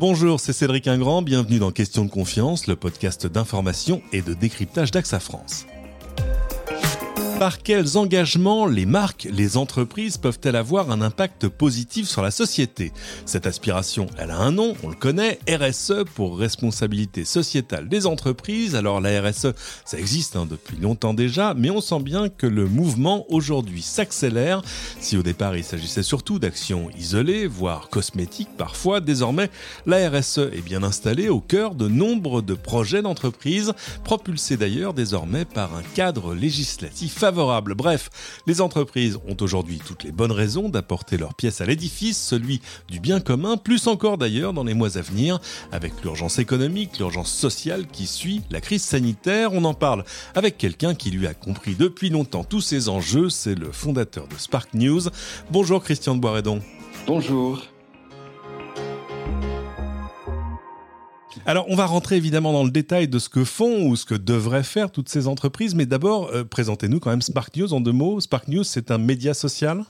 Bonjour, 0.00 0.40
c'est 0.40 0.52
Cédric 0.52 0.88
Ingrand, 0.88 1.22
bienvenue 1.22 1.60
dans 1.60 1.70
Question 1.70 2.04
de 2.04 2.10
confiance, 2.10 2.66
le 2.66 2.74
podcast 2.74 3.28
d'information 3.28 4.02
et 4.12 4.22
de 4.22 4.34
décryptage 4.34 4.90
d'AXA 4.90 5.20
France. 5.20 5.66
Par 7.38 7.62
quels 7.62 7.98
engagements 7.98 8.66
les 8.66 8.86
marques, 8.86 9.26
les 9.30 9.56
entreprises 9.56 10.18
peuvent-elles 10.18 10.54
avoir 10.54 10.90
un 10.92 11.02
impact 11.02 11.48
positif 11.48 12.08
sur 12.08 12.22
la 12.22 12.30
société? 12.30 12.92
Cette 13.26 13.46
aspiration, 13.46 14.06
elle 14.18 14.30
a 14.30 14.38
un 14.38 14.52
nom, 14.52 14.74
on 14.84 14.88
le 14.88 14.94
connaît, 14.94 15.40
RSE 15.48 16.04
pour 16.14 16.38
responsabilité 16.38 17.24
sociétale 17.24 17.88
des 17.88 18.06
entreprises. 18.06 18.76
Alors 18.76 19.00
la 19.00 19.20
RSE, 19.20 19.52
ça 19.84 19.98
existe 19.98 20.36
hein, 20.36 20.46
depuis 20.48 20.76
longtemps 20.76 21.12
déjà, 21.12 21.54
mais 21.54 21.70
on 21.70 21.80
sent 21.80 22.00
bien 22.00 22.28
que 22.28 22.46
le 22.46 22.66
mouvement 22.66 23.26
aujourd'hui 23.28 23.82
s'accélère. 23.82 24.62
Si 25.00 25.16
au 25.16 25.22
départ 25.22 25.56
il 25.56 25.64
s'agissait 25.64 26.04
surtout 26.04 26.38
d'actions 26.38 26.88
isolées, 26.96 27.48
voire 27.48 27.88
cosmétiques 27.90 28.56
parfois, 28.56 29.00
désormais 29.00 29.50
la 29.86 30.08
RSE 30.08 30.38
est 30.52 30.64
bien 30.64 30.84
installée 30.84 31.28
au 31.28 31.40
cœur 31.40 31.74
de 31.74 31.88
nombre 31.88 32.42
de 32.42 32.54
projets 32.54 33.02
d'entreprise, 33.02 33.72
propulsés 34.04 34.56
d'ailleurs 34.56 34.94
désormais 34.94 35.44
par 35.44 35.74
un 35.74 35.82
cadre 35.94 36.32
législatif 36.32 37.23
favorable. 37.24 37.74
Bref, 37.74 38.10
les 38.46 38.60
entreprises 38.60 39.18
ont 39.26 39.36
aujourd'hui 39.40 39.78
toutes 39.78 40.04
les 40.04 40.12
bonnes 40.12 40.30
raisons 40.30 40.68
d'apporter 40.68 41.16
leur 41.16 41.32
pièce 41.32 41.62
à 41.62 41.64
l'édifice, 41.64 42.22
celui 42.22 42.60
du 42.90 43.00
bien 43.00 43.18
commun, 43.18 43.56
plus 43.56 43.86
encore 43.86 44.18
d'ailleurs 44.18 44.52
dans 44.52 44.62
les 44.62 44.74
mois 44.74 44.98
à 44.98 45.00
venir, 45.00 45.38
avec 45.72 45.94
l'urgence 46.02 46.38
économique, 46.38 46.98
l'urgence 46.98 47.32
sociale 47.32 47.86
qui 47.86 48.06
suit 48.06 48.42
la 48.50 48.60
crise 48.60 48.82
sanitaire. 48.82 49.54
On 49.54 49.64
en 49.64 49.72
parle 49.72 50.04
avec 50.34 50.58
quelqu'un 50.58 50.94
qui 50.94 51.10
lui 51.10 51.26
a 51.26 51.32
compris 51.32 51.74
depuis 51.74 52.10
longtemps 52.10 52.44
tous 52.44 52.60
ces 52.60 52.90
enjeux, 52.90 53.30
c'est 53.30 53.54
le 53.54 53.72
fondateur 53.72 54.28
de 54.28 54.36
Spark 54.36 54.74
News. 54.74 55.04
Bonjour 55.50 55.82
Christian 55.82 56.16
de 56.16 56.20
Boiredon. 56.20 56.60
Bonjour. 57.06 57.73
Alors, 61.46 61.66
on 61.68 61.76
va 61.76 61.86
rentrer 61.86 62.16
évidemment 62.16 62.52
dans 62.52 62.64
le 62.64 62.70
détail 62.70 63.08
de 63.08 63.18
ce 63.18 63.28
que 63.28 63.44
font 63.44 63.86
ou 63.86 63.96
ce 63.96 64.04
que 64.04 64.14
devraient 64.14 64.62
faire 64.62 64.90
toutes 64.90 65.08
ces 65.08 65.28
entreprises, 65.28 65.74
mais 65.74 65.86
d'abord, 65.86 66.30
euh, 66.32 66.44
présentez-nous 66.44 67.00
quand 67.00 67.10
même 67.10 67.22
Spark 67.22 67.56
News 67.56 67.72
en 67.72 67.80
deux 67.80 67.92
mots. 67.92 68.20
Spark 68.20 68.48
News, 68.48 68.64
c'est 68.64 68.90
un 68.90 68.98
média 68.98 69.34
social? 69.34 69.84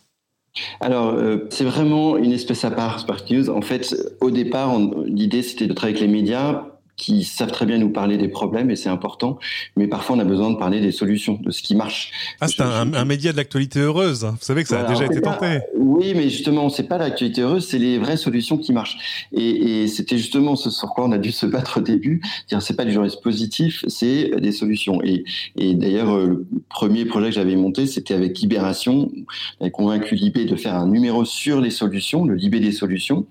Alors, 0.81 1.09
euh, 1.09 1.47
c'est 1.51 1.64
vraiment 1.64 2.17
une 2.17 2.33
espèce 2.33 2.64
à 2.64 2.70
part, 2.70 3.01
Spark 3.01 3.28
News. 3.31 3.51
En 3.51 3.62
fait, 3.62 3.95
au 4.20 4.31
départ, 4.31 4.78
l'idée, 5.05 5.42
c'était 5.42 5.67
de 5.67 5.73
travailler 5.73 5.98
avec 5.98 6.09
les 6.09 6.12
médias 6.12 6.64
qui 6.97 7.25
savent 7.25 7.50
très 7.50 7.67
bien 7.67 7.78
nous 7.78 7.91
parler 7.91 8.17
des 8.19 8.28
problèmes 8.28 8.70
et 8.70 8.77
c'est 8.77 8.89
important, 8.89 9.39
mais 9.77 9.87
parfois 9.89 10.17
on 10.17 10.19
a 10.19 10.25
besoin 10.25 10.50
de 10.50 10.56
parler 10.56 10.81
des 10.81 10.92
solutions, 10.92 11.39
de 11.42 11.51
ce 11.51 11.62
qui 11.62 11.75
marche. 11.75 12.12
Ah, 12.41 12.48
c'est 12.48 12.61
un, 12.62 13.05
média 13.05 13.33
de 13.33 13.36
l'actualité 13.36 13.81
heureuse. 13.81 14.25
Vous 14.25 14.36
savez 14.41 14.62
que 14.62 14.69
ça 14.69 14.86
a 14.86 14.89
déjà 14.89 15.06
été 15.06 15.20
tenté. 15.20 15.61
oui, 15.77 16.12
mais 16.14 16.25
justement, 16.25 16.69
c'est 16.69 16.89
pas 16.89 16.98
l'actualité 16.98 17.42
heureuse, 17.42 17.67
c'est 17.67 17.78
les 17.78 17.98
vraies 17.98 18.17
solutions 18.17 18.59
qui 18.59 18.73
marchent. 18.73 19.27
Et, 19.33 19.83
et 19.83 19.89
c'était 19.89 20.19
justement 20.19 20.56
ce 20.56 20.70
sur 20.70 20.89
quoi 20.89 21.05
on 21.05 21.12
a 21.12 21.19
dû 21.19 21.33
se 21.33 21.47
battre 21.47 21.78
au 21.78 21.81
début. 21.81 22.20
Dire, 22.48 22.62
c'est 22.62 22.77
pas 22.77 22.84
du 22.84 22.92
journalisme 22.92 23.20
positif, 23.23 23.84
c'est 23.89 24.31
des 24.41 24.53
solutions. 24.53 25.03
Et, 25.03 25.25
et 25.56 25.75
d'ailleurs, 25.75 26.14
euh, 26.14 26.47
le 26.53 26.62
premier 26.69 27.05
projet 27.05 27.29
que 27.29 27.34
j'avais 27.34 27.56
monté, 27.56 27.86
c'était 27.86 28.14
avec 28.14 28.39
Libération. 28.39 29.11
J'avais 29.58 29.70
convaincu 29.70 30.14
Libé 30.14 30.45
de 30.45 30.56
faire 30.56 30.75
un 30.75 30.86
numéro 30.86 31.25
sur 31.25 31.61
les 31.61 31.70
solutions, 31.70 32.25
le 32.25 32.34
Libé 32.34 32.61
des 32.61 32.73
solutions, 32.73 33.27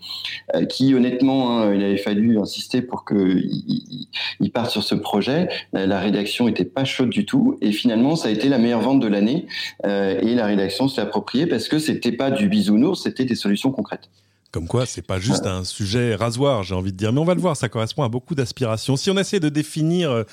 euh, 0.55 0.66
qui 0.66 0.94
honnêtement, 0.94 1.59
hein, 1.59 1.73
il 1.73 1.83
avait 1.83 1.98
fallu 1.98 2.39
insister 2.39 2.81
pour 2.81 3.03
que 3.03 3.14
il, 4.40 4.52
part 4.52 4.70
sur 4.70 4.84
ce 4.84 4.96
projet. 4.96 5.50
La 5.73 6.00
rédaction 6.00 6.48
était 6.48 6.66
pas 6.66 6.86
chaude 6.86 7.09
du 7.09 7.26
tout 7.26 7.58
et 7.62 7.72
finalement 7.72 8.16
ça 8.16 8.28
a 8.28 8.32
été 8.32 8.50
la 8.50 8.58
meilleure 8.58 8.82
vente 8.82 9.00
de 9.00 9.08
l'année 9.08 9.48
euh, 9.86 10.20
et 10.22 10.36
la 10.36 10.45
rédaction 10.45 10.88
s'est 10.88 11.02
appropriée 11.02 11.48
parce 11.48 11.68
que 11.68 11.80
c'était 11.80 12.12
pas 12.12 12.32
du 12.32 12.48
bisounours, 12.48 13.04
c'était 13.04 13.26
des 13.26 13.36
solutions 13.36 13.72
concrètes. 13.72 14.10
Comme 14.52 14.67
quoi, 14.67 14.86
c'est 14.86 15.02
pas 15.02 15.17
juste 15.17 15.48
un 15.48 15.64
sujet 15.64 16.14
rasoir, 16.14 16.61
j'ai 16.61 16.76
envie 16.76 16.92
de 16.92 16.98
dire. 16.98 17.11
Mais 17.11 17.20
on 17.20 17.26
va 17.26 17.33
le 17.33 17.42
voir, 17.42 17.58
ça 17.58 17.70
correspond 17.70 18.04
à 18.04 18.10
beaucoup 18.10 18.36
d'aspirations. 18.36 18.95
Si 18.95 19.10
on 19.10 19.17
essaie 19.17 19.39
de 19.39 19.50
définir 19.50 20.11
euh, 20.11 20.23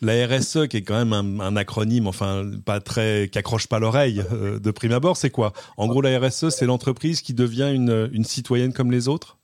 la 0.00 0.24
RSE, 0.24 0.68
qui 0.68 0.76
est 0.76 0.82
quand 0.82 1.04
même 1.04 1.40
un, 1.40 1.56
acronyme, 1.56 2.06
enfin, 2.06 2.48
pas 2.64 2.78
très, 2.78 3.28
qui 3.28 3.38
accroche 3.40 3.66
pas 3.66 3.80
l'oreille 3.80 4.22
euh, 4.32 4.60
de 4.60 4.70
prime 4.70 4.92
abord, 4.92 5.16
c'est 5.16 5.30
quoi? 5.30 5.52
En 5.78 5.88
gros, 5.88 6.00
la 6.00 6.16
RSE, 6.16 6.50
c'est 6.50 6.66
l'entreprise 6.66 7.22
qui 7.22 7.34
devient 7.34 7.72
une 7.74 8.24
citoyenne 8.24 8.72
comme 8.72 8.92
les 8.92 9.08
autres? 9.08 9.35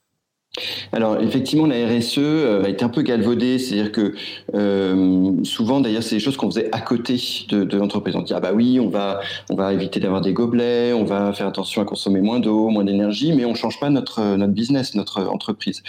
Alors 0.93 1.19
effectivement, 1.23 1.67
la 1.67 1.87
RSE 1.87 2.19
euh, 2.19 2.63
a 2.63 2.69
été 2.69 2.85
un 2.85 2.91
peu 2.91 3.01
galvaudée, 3.01 3.59
c'est-à-dire 3.59 3.91
que 3.91 4.15
euh, 4.55 5.43
souvent, 5.45 5.81
d'ailleurs, 5.81 6.03
c'est 6.03 6.17
des 6.17 6.21
choses 6.21 6.37
qu'on 6.37 6.51
faisait 6.51 6.69
à 6.73 6.81
côté 6.81 7.17
de, 7.49 7.77
l'entreprise. 7.79 8.15
On 8.17 8.21
dit 8.21 8.35
ah 8.35 8.41
bah 8.41 8.53
oui, 8.55 8.79
on 8.79 8.91
va 8.91 9.21
on 9.49 9.55
va 9.55 9.73
éviter 9.73 9.99
d'avoir 9.99 10.21
des 10.21 10.35
gobelets, 10.35 10.93
on 10.93 11.05
va 11.05 11.33
faire 11.33 11.47
attention 11.47 11.81
à 11.81 11.87
consommer 11.87 12.21
moins 12.21 12.39
d'eau, 12.39 12.69
moins 12.69 12.85
d'énergie, 12.85 13.33
mais 13.33 13.47
on 13.47 13.55
change 13.55 13.81
pas 13.81 13.89
notre 13.89 14.37
notre 14.37 14.53
business, 14.53 14.95
notre 14.95 15.23
entreprise. 15.23 15.83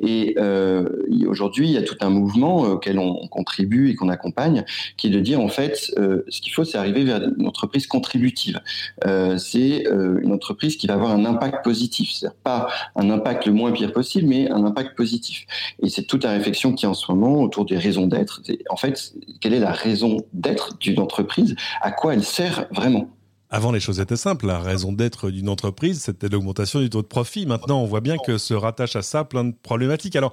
Et 0.00 0.34
euh, 0.38 0.88
aujourd'hui, 1.28 1.66
il 1.68 1.72
y 1.72 1.78
a 1.78 1.82
tout 1.82 1.96
un 2.00 2.08
mouvement 2.08 2.62
auquel 2.62 2.98
on, 2.98 3.28
contribue 3.28 3.90
et 3.90 3.96
qu'on 3.96 4.08
accompagne, 4.08 4.64
qui 4.96 5.08
est 5.08 5.10
de 5.10 5.20
dire 5.20 5.40
en 5.40 5.48
fait, 5.48 5.92
euh, 5.98 6.24
ce 6.28 6.40
qu'il 6.40 6.52
faut, 6.52 6.64
c'est 6.64 6.78
arriver 6.78 7.04
vers 7.04 7.20
une 7.38 7.46
entreprise 7.46 7.86
contributive. 7.86 8.60
Euh, 9.04 9.36
c'est 9.36 9.86
euh, 9.88 10.20
une 10.22 10.32
entreprise 10.32 10.76
qui 10.76 10.86
va 10.86 10.94
avoir 10.94 11.10
un 11.10 11.26
impact 11.26 11.62
positif, 11.62 12.12
c'est-à-dire 12.12 12.38
pas 12.42 12.68
un 12.94 13.10
impact 13.10 13.44
le 13.44 13.52
moins 13.52 13.72
pire 13.72 13.92
possible 13.92 14.05
mais 14.22 14.50
un 14.50 14.64
impact 14.64 14.96
positif. 14.96 15.46
Et 15.82 15.88
c'est 15.88 16.04
toute 16.04 16.24
la 16.24 16.32
réflexion 16.32 16.72
qui 16.72 16.86
en 16.86 16.94
ce 16.94 17.10
moment 17.10 17.42
autour 17.42 17.64
des 17.64 17.78
raisons 17.78 18.06
d'être. 18.06 18.42
En 18.70 18.76
fait, 18.76 19.14
quelle 19.40 19.54
est 19.54 19.60
la 19.60 19.72
raison 19.72 20.18
d'être 20.32 20.78
d'une 20.78 21.00
entreprise? 21.00 21.54
À 21.80 21.90
quoi 21.90 22.14
elle 22.14 22.24
sert 22.24 22.66
vraiment? 22.70 23.10
Avant, 23.48 23.70
les 23.70 23.80
choses 23.80 24.00
étaient 24.00 24.16
simples. 24.16 24.46
La 24.46 24.58
raison 24.58 24.92
d'être 24.92 25.30
d'une 25.30 25.48
entreprise, 25.48 26.00
c'était 26.00 26.28
l'augmentation 26.28 26.80
du 26.80 26.90
taux 26.90 27.02
de 27.02 27.06
profit. 27.06 27.46
Maintenant, 27.46 27.80
on 27.80 27.86
voit 27.86 28.00
bien 28.00 28.16
que 28.18 28.38
se 28.38 28.54
rattache 28.54 28.96
à 28.96 29.02
ça 29.02 29.24
plein 29.24 29.44
de 29.44 29.54
problématiques. 29.62 30.16
Alors, 30.16 30.32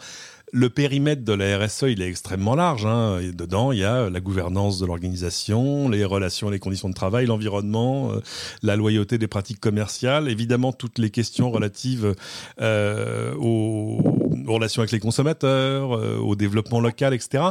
le 0.54 0.70
périmètre 0.70 1.24
de 1.24 1.34
la 1.34 1.58
RSE, 1.58 1.86
il 1.90 2.02
est 2.04 2.08
extrêmement 2.08 2.56
large. 2.56 2.86
Hein. 2.86 3.20
Dedans, 3.34 3.72
il 3.72 3.80
y 3.80 3.84
a 3.84 4.10
la 4.12 4.20
gouvernance 4.20 4.78
de 4.78 4.86
l'organisation, 4.86 5.90
les 5.90 6.06
relations, 6.06 6.52
les 6.52 6.60
conditions 6.60 6.90
de 6.90 6.94
travail, 6.94 7.26
l'environnement, 7.26 8.12
euh, 8.12 8.20
la 8.62 8.76
loyauté 8.76 9.18
des 9.18 9.28
pratiques 9.28 9.60
commerciales, 9.60 10.30
évidemment 10.30 10.72
toutes 10.72 11.00
les 11.00 11.10
questions 11.10 11.50
relatives 11.50 12.14
euh, 12.62 13.34
aux, 13.40 13.98
relations 14.48 14.84
avec 14.84 14.92
les 14.92 15.00
consommateurs, 15.00 15.98
euh, 15.98 16.18
au 16.18 16.36
développement 16.36 16.80
local, 16.80 17.16
etc. 17.16 17.46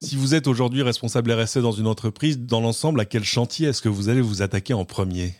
Si 0.00 0.16
vous 0.16 0.34
êtes 0.34 0.46
aujourd'hui 0.46 0.80
responsable 0.80 1.32
RSE 1.32 1.58
dans 1.58 1.72
une 1.72 1.86
entreprise, 1.86 2.38
dans 2.38 2.62
l'ensemble, 2.62 3.00
à 3.00 3.04
quel 3.04 3.24
chantier 3.24 3.68
est-ce 3.68 3.82
que 3.82 3.90
vous 3.90 4.08
allez 4.08 4.22
vous 4.22 4.40
attaquer 4.40 4.72
en 4.72 4.86
premier? 4.86 5.34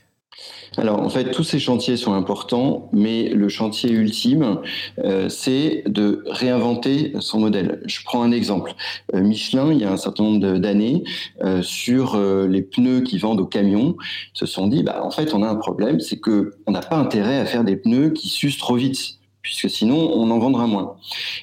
Alors 0.77 1.01
en 1.01 1.09
fait, 1.09 1.31
tous 1.31 1.45
ces 1.45 1.59
chantiers 1.59 1.97
sont 1.97 2.13
importants, 2.13 2.91
mais 2.93 3.31
le 3.31 3.49
chantier 3.49 3.91
ultime, 3.91 4.61
euh, 4.99 5.29
c'est 5.29 5.85
de 5.87 6.23
réinventer 6.27 7.13
son 7.21 7.41
modèle. 7.41 7.81
Je 7.87 8.03
prends 8.05 8.23
un 8.23 8.33
exemple. 8.33 8.75
Euh, 9.15 9.21
Michelin, 9.21 9.73
il 9.73 9.79
y 9.79 9.85
a 9.85 9.93
un 9.93 9.97
certain 9.97 10.25
nombre 10.25 10.59
d'années, 10.59 11.05
euh, 11.43 11.63
sur 11.63 12.19
les 12.19 12.63
pneus 12.63 13.01
qui 13.01 13.19
vendent 13.19 13.41
aux 13.41 13.47
camions, 13.47 13.97
se 14.33 14.47
sont 14.47 14.69
dit, 14.69 14.83
bah, 14.83 15.03
en 15.03 15.11
fait, 15.11 15.35
on 15.35 15.43
a 15.43 15.49
un 15.49 15.55
problème, 15.55 16.01
c'est 16.01 16.19
que 16.19 16.55
on 16.67 16.73
n'a 16.73 16.81
pas 16.81 16.97
intérêt 16.97 17.39
à 17.39 17.47
faire 17.47 17.65
des 17.65 17.77
pneus 17.77 18.11
qui 18.11 18.29
s'usent 18.29 18.59
trop 18.59 18.77
vite 18.77 19.19
puisque 19.47 19.71
sinon 19.71 20.11
on 20.13 20.29
en 20.33 20.41
vendra 20.41 20.67
moins. 20.67 20.97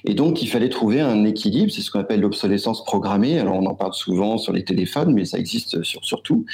Et 0.03 0.13
donc 0.13 0.41
il 0.41 0.47
fallait 0.47 0.67
trouver 0.67 0.99
un 0.99 1.23
équilibre, 1.23 1.71
c'est 1.71 1.81
ce 1.81 1.89
qu'on 1.89 2.01
appelle 2.01 2.19
l'obsolescence 2.19 2.83
programmée. 2.83 3.39
Alors 3.39 3.55
on 3.55 3.65
en 3.65 3.75
parle 3.75 3.93
souvent 3.93 4.37
sur 4.37 4.51
les 4.51 4.65
téléphones, 4.65 5.13
mais 5.13 5.23
ça 5.23 5.37
existe 5.37 5.83
sur, 5.83 6.03
surtout. 6.03 6.45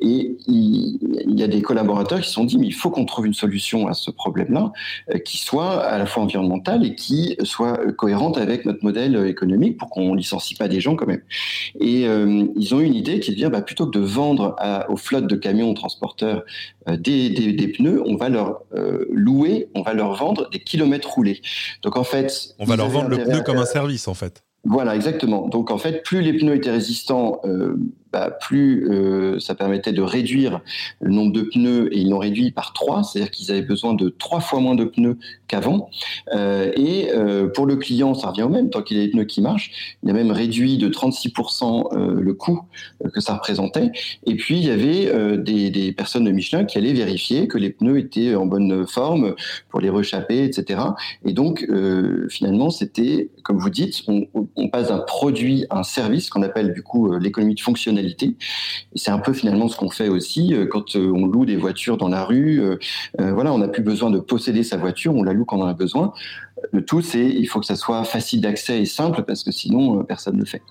Et 0.00 0.36
il, 0.48 1.38
y 1.38 1.42
a 1.44 1.46
des 1.46 1.62
collaborateurs 1.62 2.20
qui 2.20 2.26
se 2.26 2.34
sont 2.34 2.44
dit, 2.44 2.58
mais 2.58 2.66
il 2.66 2.74
faut 2.74 2.90
qu'on 2.90 3.04
trouve 3.04 3.26
une 3.26 3.34
solution 3.34 3.86
à 3.86 3.94
ce 3.94 4.10
problème-là, 4.10 4.72
euh, 5.14 5.18
qui 5.18 5.38
soit 5.38 5.84
à 5.84 5.98
la 5.98 6.06
fois 6.06 6.24
environnementale 6.24 6.84
et 6.84 6.96
qui 6.96 7.36
soit 7.44 7.78
cohérente 7.92 8.36
avec 8.36 8.64
notre 8.64 8.84
modèle 8.84 9.24
économique 9.28 9.76
pour 9.76 9.90
qu'on 9.90 10.14
licencie 10.14 10.56
pas 10.56 10.66
des 10.66 10.80
gens 10.80 10.96
quand 10.96 11.06
même. 11.06 11.22
Et 11.80 12.08
euh, 12.08 12.44
ils 12.56 12.74
ont 12.74 12.80
eu 12.80 12.86
une 12.86 12.96
idée 12.96 13.20
qui 13.20 13.30
est 13.30 13.34
de 13.34 13.38
dire, 13.38 13.52
bah, 13.52 13.62
plutôt 13.62 13.86
que 13.86 13.96
de 13.96 14.04
vendre 14.04 14.56
aux 14.88 14.96
flottes 14.96 15.28
de 15.28 15.36
camions 15.36 15.72
transporteurs 15.74 16.42
des, 16.96 17.30
des, 17.30 17.52
des, 17.52 17.68
pneus, 17.68 18.02
on 18.06 18.16
va 18.16 18.28
leur 18.28 18.62
louer, 19.10 19.68
on 19.74 19.82
va 19.82 19.92
leur 19.92 20.14
vendre 20.14 20.48
des 20.50 20.58
kilomètres 20.58 20.78
kilomètres 20.78 21.10
roulés. 21.10 21.40
Donc 21.82 21.96
en 21.96 22.04
fait, 22.04 22.54
on 22.58 22.64
va 22.64 22.76
leur 22.76 22.88
vendre 22.88 23.08
le 23.08 23.18
pneu 23.18 23.42
comme 23.42 23.58
un 23.58 23.66
service 23.66 24.08
en 24.08 24.14
fait. 24.14 24.42
Voilà, 24.64 24.96
exactement. 24.96 25.48
Donc 25.48 25.70
en 25.70 25.78
fait, 25.78 26.02
plus 26.02 26.20
les 26.20 26.32
pneus 26.32 26.56
étaient 26.56 26.70
résistants, 26.70 27.40
euh, 27.44 27.76
plus 28.40 28.88
euh, 28.90 29.38
ça 29.38 29.54
permettait 29.54 29.92
de 29.92 30.02
réduire 30.02 30.60
le 31.00 31.10
nombre 31.10 31.32
de 31.32 31.42
pneus 31.42 31.88
et 31.92 32.00
ils 32.00 32.10
l'ont 32.10 32.18
réduit 32.18 32.50
par 32.50 32.72
trois, 32.72 33.02
c'est-à-dire 33.02 33.30
qu'ils 33.30 33.50
avaient 33.50 33.62
besoin 33.62 33.94
de 33.94 34.08
trois 34.08 34.40
fois 34.40 34.60
moins 34.60 34.74
de 34.74 34.84
pneus 34.84 35.18
qu'avant. 35.46 35.90
Euh, 36.34 36.70
et 36.76 37.10
euh, 37.12 37.48
pour 37.48 37.66
le 37.66 37.76
client, 37.76 38.14
ça 38.14 38.30
revient 38.30 38.42
au 38.42 38.48
même, 38.48 38.70
tant 38.70 38.82
qu'il 38.82 38.98
a 38.98 39.04
des 39.04 39.10
pneus 39.10 39.24
qui 39.24 39.40
marchent, 39.40 39.96
il 40.02 40.10
a 40.10 40.12
même 40.12 40.30
réduit 40.30 40.78
de 40.78 40.88
36% 40.88 41.96
euh, 41.96 42.20
le 42.20 42.34
coût 42.34 42.60
que 43.12 43.20
ça 43.20 43.34
représentait. 43.34 43.90
Et 44.26 44.36
puis 44.36 44.58
il 44.58 44.66
y 44.66 44.70
avait 44.70 45.38
des, 45.38 45.70
des, 45.70 45.92
personnes 45.92 46.24
de 46.24 46.30
Michelin 46.30 46.64
qui 46.64 46.78
allaient 46.78 46.92
vérifier 46.92 47.48
que 47.48 47.58
les 47.58 47.70
pneus 47.70 47.98
étaient 47.98 48.34
en 48.34 48.46
bonne 48.46 48.86
forme 48.86 49.34
pour 49.68 49.80
les 49.80 49.88
rechapper, 49.88 50.44
etc. 50.44 50.80
Et 51.24 51.32
donc 51.32 51.66
finalement, 52.28 52.70
c'était, 52.70 53.30
comme 53.42 53.58
vous 53.58 53.70
dites, 53.70 54.02
on, 54.06 54.26
on 54.56 54.68
passe 54.68 54.88
d'un 54.88 54.98
produit 54.98 55.64
à 55.70 55.78
un 55.78 55.82
service 55.82 56.28
qu'on 56.28 56.42
appelle 56.42 56.72
du 56.74 56.82
coup 56.82 57.12
l'économie 57.16 57.54
de 57.54 57.60
fonctionnement 57.60 57.97
c'est 58.94 59.10
un 59.10 59.18
peu 59.18 59.32
finalement 59.32 59.68
ce 59.68 59.76
qu'on 59.76 59.90
fait 59.90 60.08
aussi 60.08 60.54
quand 60.70 60.96
on 60.96 61.26
loue 61.26 61.44
des 61.44 61.56
voitures 61.56 61.96
dans 61.96 62.08
la 62.08 62.24
rue. 62.24 62.60
voilà, 63.18 63.52
on 63.52 63.58
n'a 63.58 63.68
plus 63.68 63.82
besoin 63.82 64.10
de 64.10 64.18
posséder 64.18 64.62
sa 64.62 64.76
voiture, 64.76 65.14
on 65.14 65.22
la 65.22 65.32
loue 65.32 65.44
quand 65.44 65.58
on 65.58 65.62
en 65.62 65.68
a 65.68 65.74
besoin. 65.74 66.12
Le 66.72 66.84
tout, 66.84 67.02
c'est 67.02 67.24
il 67.24 67.46
faut 67.46 67.60
que 67.60 67.66
ça 67.66 67.76
soit 67.76 68.04
facile 68.04 68.40
d'accès 68.40 68.80
et 68.80 68.86
simple 68.86 69.22
parce 69.22 69.44
que 69.44 69.52
sinon 69.52 70.02
personne 70.04 70.34
ne 70.34 70.40
le 70.40 70.46
fait. 70.46 70.62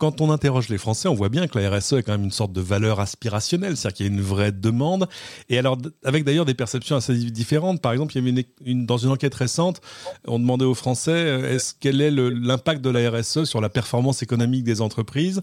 Quand 0.00 0.22
on 0.22 0.30
interroge 0.30 0.70
les 0.70 0.78
Français, 0.78 1.08
on 1.08 1.14
voit 1.14 1.28
bien 1.28 1.46
que 1.46 1.58
la 1.58 1.70
RSE 1.70 1.92
est 1.92 2.02
quand 2.02 2.12
même 2.12 2.24
une 2.24 2.30
sorte 2.30 2.52
de 2.52 2.62
valeur 2.62 3.00
aspirationnelle, 3.00 3.76
c'est-à-dire 3.76 3.96
qu'il 3.96 4.06
y 4.06 4.08
a 4.08 4.12
une 4.12 4.22
vraie 4.22 4.50
demande. 4.50 5.06
Et 5.50 5.58
alors, 5.58 5.76
avec 6.04 6.24
d'ailleurs 6.24 6.46
des 6.46 6.54
perceptions 6.54 6.96
assez 6.96 7.14
différentes. 7.14 7.82
Par 7.82 7.92
exemple, 7.92 8.16
il 8.16 8.46
y 8.66 8.74
dans 8.86 8.96
une 8.96 9.10
enquête 9.10 9.34
récente, 9.34 9.82
on 10.26 10.38
demandait 10.38 10.64
aux 10.64 10.74
Français 10.74 11.12
euh, 11.12 11.54
est-ce 11.54 11.74
quel 11.78 12.00
est 12.00 12.10
l'impact 12.10 12.80
de 12.80 12.88
la 12.88 13.10
RSE 13.10 13.44
sur 13.44 13.60
la 13.60 13.68
performance 13.68 14.22
économique 14.22 14.64
des 14.64 14.80
entreprises? 14.80 15.42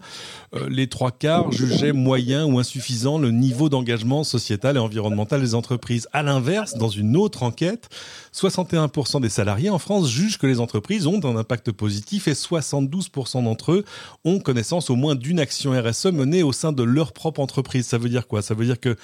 Euh, 0.56 0.68
les 0.70 0.88
trois 0.88 1.12
quarts 1.12 1.52
jugeaient 1.52 1.94
moyen 1.94 2.46
ou 2.46 2.58
insuffisant 2.58 3.20
le 3.20 3.30
niveau 3.30 3.70
d'engagement 3.70 4.24
sociétal 4.24 4.78
et 4.78 4.80
environnemental 4.80 5.40
des 5.40 5.54
entreprises. 5.54 6.08
À 6.14 6.24
l'inverse, 6.24 6.74
dans 6.74 6.90
une 6.90 7.16
autre 7.16 7.44
enquête, 7.44 7.90
61% 8.38 9.22
des 9.22 9.30
salariés 9.30 9.70
en 9.70 9.80
France 9.80 10.10
jugent 10.10 10.38
que 10.38 10.46
les 10.46 10.60
entreprises 10.60 11.08
ont 11.08 11.24
un 11.26 11.36
impact 11.36 11.72
positif 11.72 12.28
et 12.28 12.34
72% 12.34 13.44
d'entre 13.44 13.72
eux 13.72 13.86
ont 14.26 14.40
connaissance 14.40 14.90
au 14.90 14.96
moins 14.96 15.16
d'une 15.16 15.40
action 15.40 15.72
RSE 15.72 16.08
menée 16.08 16.44
au 16.44 16.52
sein 16.52 16.72
de 16.72 16.84
leur 16.84 17.14
propre 17.14 17.40
entreprise. 17.40 17.88
Ça 17.88 17.98
veut 17.98 18.10
dire 18.10 18.28
quoi? 18.28 18.42
Ça 18.42 18.54
veut 18.54 18.66
dire 18.66 18.80
que 18.80 18.96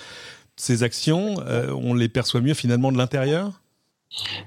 ces 0.56 0.84
actions, 0.84 1.38
euh, 1.48 1.72
on 1.72 1.96
les 1.96 2.10
perçoit 2.10 2.42
mieux 2.42 2.54
finalement 2.54 2.92
de 2.92 2.98
l'intérieur? 2.98 3.63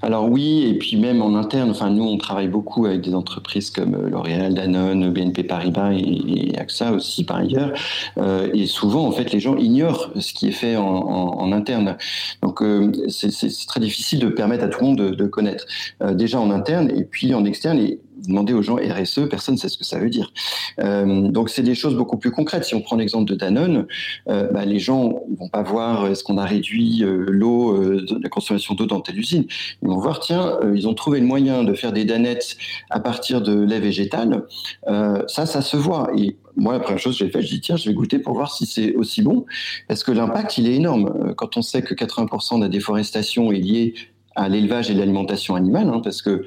Alors 0.02 0.28
oui, 0.30 0.64
et 0.68 0.74
puis 0.74 0.96
même 0.96 1.22
en 1.22 1.34
interne, 1.34 1.70
enfin 1.70 1.90
nous 1.90 2.04
on 2.04 2.16
travaille 2.18 2.48
beaucoup 2.48 2.86
avec 2.86 3.00
des 3.00 3.14
entreprises 3.14 3.70
comme 3.70 3.94
euh, 3.94 4.08
L'Oréal, 4.08 4.54
Danone, 4.54 5.10
BNP 5.10 5.42
Paribas 5.42 5.92
et, 5.92 6.56
AXA 6.56 6.92
aussi 6.92 7.24
par 7.24 7.38
ailleurs, 7.38 7.72
euh, 8.18 8.48
et 8.54 8.66
souvent 8.66 9.06
en 9.06 9.12
fait 9.12 9.32
les 9.32 9.40
gens 9.40 9.56
ignorent 9.56 10.10
ce 10.18 10.32
qui 10.32 10.48
est 10.48 10.52
fait 10.52 10.76
en, 10.76 11.52
interne. 11.52 11.96
Donc 12.42 12.62
c'est 13.08 13.30
très 13.66 13.80
difficile 13.80 14.18
de 14.18 14.28
permettre 14.28 14.64
à 14.64 14.68
tout 14.68 14.80
le 14.80 14.86
monde 14.86 14.96
de, 14.98 15.26
connaître. 15.26 15.64
déjà 16.12 16.40
en 16.40 16.50
interne 16.50 16.90
et 16.90 17.04
puis 17.04 17.34
en 17.34 17.44
externe, 17.44 17.78
demandez 18.26 18.52
aux 18.52 18.62
gens 18.62 18.76
RSE, 18.76 19.28
personne 19.28 19.54
ne 19.54 19.60
sait 19.60 19.68
ce 19.68 19.78
que 19.78 19.84
ça 19.84 19.98
veut 19.98 20.10
dire. 20.10 20.32
Euh, 20.80 21.28
donc 21.28 21.50
c'est 21.50 21.62
des 21.62 21.74
choses 21.74 21.94
beaucoup 21.94 22.16
plus 22.16 22.30
concrètes. 22.30 22.64
Si 22.64 22.74
on 22.74 22.80
prend 22.80 22.96
l'exemple 22.96 23.30
de 23.30 23.34
Danone, 23.34 23.86
euh, 24.28 24.48
bah, 24.52 24.64
les 24.64 24.78
gens 24.78 25.20
ne 25.28 25.36
vont 25.36 25.48
pas 25.48 25.62
voir 25.62 26.06
est-ce 26.06 26.24
qu'on 26.24 26.38
a 26.38 26.44
réduit 26.44 27.02
euh, 27.02 27.26
l'eau, 27.28 27.76
la 28.20 28.28
consommation 28.28 28.74
d'eau 28.74 28.86
dans 28.86 29.00
telle 29.00 29.18
usine? 29.18 29.44
Ils 29.82 29.88
vont 29.88 29.98
voir, 29.98 30.20
tiens, 30.20 30.58
ils 30.74 30.88
ont 30.88 30.94
trouvé 30.94 31.20
le 31.20 31.26
moyen 31.26 31.64
de 31.64 31.74
faire 31.74 31.92
des 31.92 32.04
danettes 32.04 32.56
à 32.90 33.00
partir 33.00 33.40
de 33.40 33.54
lait 33.54 33.80
végétal. 33.80 34.44
ça, 34.86 35.46
ça 35.46 35.62
se 35.62 35.76
voit. 35.76 36.10
Et 36.16 36.36
moi, 36.56 36.72
la 36.72 36.80
première 36.80 36.98
chose 36.98 37.18
que 37.18 37.24
j'ai 37.24 37.30
fait, 37.30 37.42
je 37.42 37.48
dis 37.48 37.60
tiens, 37.60 37.76
je 37.76 37.88
vais 37.88 37.94
goûter 37.94 38.18
pour 38.18 38.34
voir 38.34 38.52
si 38.52 38.66
c'est 38.66 38.94
aussi 38.94 39.22
bon, 39.22 39.44
parce 39.88 40.02
que 40.02 40.12
l'impact, 40.12 40.58
il 40.58 40.68
est 40.68 40.74
énorme. 40.74 41.34
Quand 41.36 41.56
on 41.56 41.62
sait 41.62 41.82
que 41.82 41.94
80% 41.94 42.58
de 42.58 42.62
la 42.62 42.68
déforestation 42.68 43.52
est 43.52 43.58
liée 43.58 43.94
à 44.36 44.48
l'élevage 44.48 44.90
et 44.90 44.94
l'alimentation 44.94 45.54
animale, 45.54 45.88
hein, 45.88 46.00
parce 46.04 46.22
que 46.22 46.44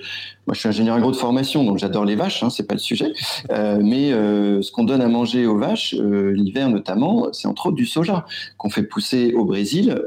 moi 0.48 0.54
je 0.54 0.60
suis 0.60 0.70
ingénieur 0.70 0.96
agro 0.96 1.12
de 1.12 1.16
formation, 1.16 1.64
donc 1.64 1.80
j'adore 1.80 2.06
les 2.06 2.16
vaches, 2.16 2.44
hein, 2.44 2.50
c'est 2.50 2.68
pas 2.68 2.76
le 2.76 2.80
sujet. 2.80 3.14
Euh, 3.52 3.80
mais 3.82 4.14
euh, 4.14 4.62
ce 4.62 4.72
qu'on 4.72 4.84
donne 4.84 5.02
à 5.02 5.08
manger 5.08 5.48
aux 5.48 5.58
vaches, 5.58 5.96
euh, 5.98 6.32
l'hiver 6.32 6.70
notamment, 6.70 7.28
c'est 7.34 7.48
entre 7.48 7.68
autres 7.68 7.76
du 7.76 7.86
soja 7.86 8.26
qu'on 8.58 8.70
fait 8.70 8.84
pousser 8.84 9.34
au 9.34 9.44
Brésil 9.46 10.00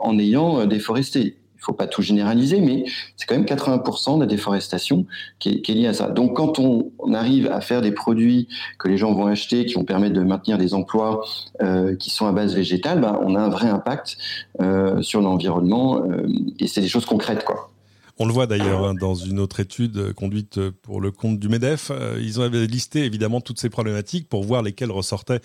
en 0.00 0.18
ayant 0.18 0.66
déforesté 0.66 1.36
faut 1.64 1.72
pas 1.72 1.86
tout 1.86 2.02
généraliser, 2.02 2.60
mais 2.60 2.84
c'est 3.16 3.26
quand 3.26 3.34
même 3.34 3.44
80% 3.44 4.16
de 4.16 4.20
la 4.20 4.26
déforestation 4.26 5.06
qui 5.38 5.62
est, 5.66 5.68
liée 5.68 5.86
à 5.86 5.94
ça. 5.94 6.08
Donc 6.08 6.36
quand 6.36 6.58
on, 6.58 6.90
arrive 7.14 7.50
à 7.50 7.60
faire 7.60 7.80
des 7.80 7.92
produits 7.92 8.48
que 8.78 8.88
les 8.88 8.96
gens 8.96 9.12
vont 9.12 9.26
acheter, 9.26 9.66
qui 9.66 9.74
vont 9.74 9.84
permettre 9.84 10.14
de 10.14 10.20
maintenir 10.20 10.58
des 10.58 10.74
emplois 10.74 11.24
euh, 11.62 11.94
qui 11.96 12.10
sont 12.10 12.26
à 12.26 12.32
base 12.32 12.54
végétale, 12.54 13.00
ben, 13.00 13.18
on 13.22 13.34
a 13.34 13.40
un 13.40 13.48
vrai 13.48 13.68
impact 13.68 14.16
euh, 14.60 15.00
sur 15.02 15.20
l'environnement 15.20 16.02
euh, 16.02 16.26
et 16.58 16.66
c'est 16.66 16.80
des 16.80 16.88
choses 16.88 17.06
concrètes, 17.06 17.44
quoi. 17.44 17.73
On 18.16 18.26
le 18.26 18.32
voit 18.32 18.46
d'ailleurs 18.46 18.84
hein, 18.84 18.94
dans 18.94 19.16
une 19.16 19.40
autre 19.40 19.58
étude 19.58 19.96
euh, 19.96 20.12
conduite 20.12 20.58
euh, 20.58 20.70
pour 20.82 21.00
le 21.00 21.10
compte 21.10 21.40
du 21.40 21.48
MEDEF. 21.48 21.90
Euh, 21.90 22.20
ils 22.22 22.40
avaient 22.40 22.66
listé 22.66 23.04
évidemment 23.04 23.40
toutes 23.40 23.58
ces 23.58 23.70
problématiques 23.70 24.28
pour 24.28 24.44
voir 24.44 24.62
lesquelles 24.62 24.92
ressortaient 24.92 25.40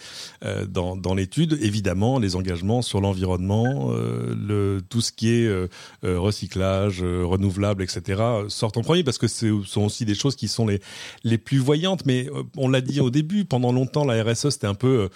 dans, 0.68 0.96
dans 0.96 1.16
l'étude. 1.16 1.58
Évidemment, 1.62 2.20
les 2.20 2.36
engagements 2.36 2.82
sur 2.82 3.02
l'environnement, 3.02 3.92
le, 3.92 4.82
tout 4.88 5.02
ce 5.02 5.12
qui 5.12 5.30
est 5.30 5.70
recyclage, 6.04 7.02
renouvelable, 7.02 7.84
etc. 7.84 8.22
sortent 8.48 8.78
en 8.78 8.82
premier 8.82 9.04
parce 9.04 9.18
que 9.18 9.28
ce 9.28 9.62
sont 9.66 9.84
aussi 9.84 10.06
des 10.06 10.16
choses 10.16 10.36
qui 10.36 10.48
sont 10.48 10.68
les, 10.68 10.80
les 11.24 11.38
plus 11.38 11.58
voyantes. 11.58 12.06
Mais 12.06 12.28
on 12.58 12.70
l'a 12.70 12.82
dit 12.82 13.00
au 13.00 13.10
début, 13.10 13.46
pendant 13.46 13.72
longtemps, 13.72 14.06
la 14.06 14.24
RSE, 14.24 14.50
c'était 14.50 14.68
un 14.68 14.76
peu 14.76 15.10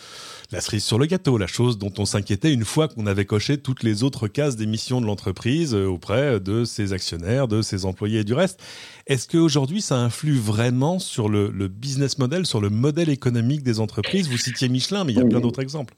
la 0.51 0.61
cerise 0.61 0.83
sur 0.83 0.97
le 0.97 1.05
gâteau, 1.05 1.37
la 1.37 1.47
chose 1.47 1.77
dont 1.77 1.93
on 1.97 2.05
s'inquiétait 2.05 2.53
une 2.53 2.65
fois 2.65 2.87
qu'on 2.87 3.05
avait 3.05 3.25
coché 3.25 3.57
toutes 3.57 3.83
les 3.83 4.03
autres 4.03 4.27
cases 4.27 4.55
d'émissions 4.55 5.01
de 5.01 5.05
l'entreprise 5.05 5.73
auprès 5.73 6.39
de 6.39 6.65
ses 6.65 6.93
actionnaires 6.93 7.42
de 7.47 7.61
ses 7.61 7.85
employés 7.85 8.19
et 8.19 8.23
du 8.23 8.33
reste. 8.33 8.61
Est-ce 9.07 9.27
qu'aujourd'hui, 9.27 9.81
ça 9.81 9.97
influe 9.97 10.37
vraiment 10.37 10.99
sur 10.99 11.29
le, 11.29 11.49
business 11.67 12.17
model, 12.17 12.45
sur 12.45 12.61
le 12.61 12.69
modèle 12.69 13.09
économique 13.09 13.63
des 13.63 13.79
entreprises? 13.79 14.29
Vous 14.29 14.37
citiez 14.37 14.69
Michelin, 14.69 15.03
mais 15.03 15.13
il 15.13 15.19
y 15.19 15.21
a 15.21 15.25
plein 15.25 15.39
d'autres 15.39 15.61
exemples. 15.61 15.93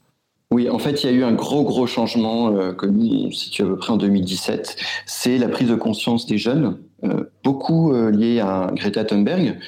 Oui, 0.52 0.70
en 0.70 0.78
fait, 0.78 1.02
il 1.02 1.10
y 1.10 1.12
a 1.12 1.12
eu 1.12 1.24
un 1.24 1.32
gros, 1.32 1.64
gros 1.64 1.88
changement 1.88 2.52
euh, 2.52 2.72
que 2.72 2.86
nous, 2.86 3.32
situe 3.32 3.62
à 3.62 3.66
peu 3.66 3.76
près 3.76 3.92
en 3.92 3.96
2017. 3.96 4.76
C'est 5.04 5.38
la 5.38 5.48
prise 5.48 5.68
de 5.68 5.74
conscience 5.74 6.26
des 6.26 6.38
jeunes, 6.38 6.78
euh, 7.02 7.24
beaucoup 7.42 7.92
euh, 7.92 8.10
lié 8.10 8.38
à 8.38 8.70
Greta 8.74 9.04
Thunberg, 9.04 9.58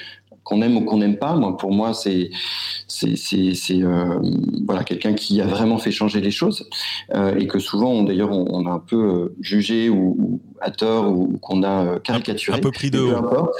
qu'on 0.49 0.62
aime 0.62 0.79
ou 0.79 0.81
qu'on 0.81 0.97
n'aime 0.97 1.19
pas. 1.19 1.35
Moi, 1.35 1.56
pour 1.56 1.73
moi, 1.73 1.93
c'est 1.93 2.31
c'est 2.87 3.83
euh, 3.83 4.19
voilà 4.67 4.83
quelqu'un 4.83 5.12
qui 5.12 5.43
a 5.43 5.47
vraiment 5.47 5.77
fait 5.77 5.91
changer 5.91 6.23
les 6.23 6.31
choses 6.31 6.69
euh, 7.15 7.37
et 7.39 7.47
que 7.47 7.59
souvent, 7.59 8.03
d'ailleurs, 8.03 8.33
on, 8.33 8.67
a 8.67 8.71
un 8.71 8.79
peu 8.79 8.97
euh, 8.97 9.35
jugé 9.41 9.91
ou, 9.91 10.41
à 10.61 10.71
tort 10.71 11.11
ou, 11.11 11.37
qu'on 11.43 11.62
a 11.62 11.99
caricaturé. 12.00 12.56
Un, 12.56 12.61
peu 12.62 12.73
pris 12.73 12.91
de 12.91 12.99
haut. 12.99 13.50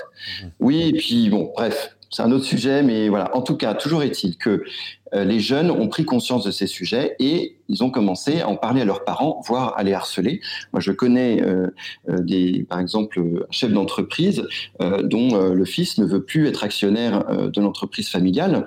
Oui, 0.61 0.89
et 0.89 0.93
puis 0.95 1.29
bon, 1.29 1.53
bref, 1.55 1.95
c'est 2.11 2.23
un 2.23 2.33
autre 2.33 2.47
sujet, 2.47 2.83
mais 2.83 3.11
voilà. 3.11 3.37
En 3.37 3.43
tout 3.43 3.57
cas, 3.57 3.75
toujours 3.75 4.03
est-il 4.03 4.39
que 4.39 4.65
les 5.13 5.41
jeunes 5.41 5.71
ont 5.71 5.89
pris 5.89 6.07
conscience 6.07 6.45
de 6.45 6.51
ces 6.51 6.67
sujets 6.67 7.17
et 7.19 7.58
ils 7.69 7.85
ont 7.85 7.91
commencé 7.91 8.41
à 8.41 8.49
en 8.49 8.57
parler 8.57 8.81
à 8.81 8.85
leurs 8.85 9.05
parents, 9.05 9.43
voire 9.47 9.75
à 9.77 9.83
les 9.83 9.93
harceler. 9.93 10.41
Moi, 10.73 10.81
je 10.81 10.93
connais 10.93 11.43
euh, 11.43 11.69
euh 12.09 12.19
des, 12.21 12.67
par 12.69 12.81
exemple, 12.81 13.21
un 13.21 13.47
chef 13.51 13.73
d'entreprise 13.73 14.43
euh, 14.81 15.03
dont 15.03 15.37
le 15.39 15.65
fils 15.65 15.99
ne 15.99 16.05
veut 16.05 16.23
plus 16.23 16.47
être 16.47 16.65
actionnaire 16.65 17.25
de 17.29 17.61
l'entreprise 17.61 18.09
familiale 18.09 18.65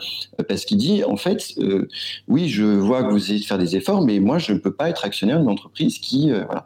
parce 0.47 0.65
qu'il 0.65 0.77
dit, 0.77 1.03
en 1.03 1.17
fait, 1.17 1.55
oui, 2.27 2.49
je 2.49 2.63
vois 2.63 3.03
que 3.03 3.11
vous 3.11 3.17
essayez 3.17 3.39
de 3.39 3.45
faire 3.45 3.57
des 3.57 3.75
efforts, 3.75 4.01
mais 4.01 4.19
moi, 4.19 4.37
je 4.37 4.53
ne 4.53 4.57
peux 4.57 4.73
pas 4.73 4.89
être 4.89 5.05
actionnaire 5.05 5.39
d'une 5.39 5.49
entreprise 5.49 5.99
qui, 5.99 6.31
voilà, 6.31 6.63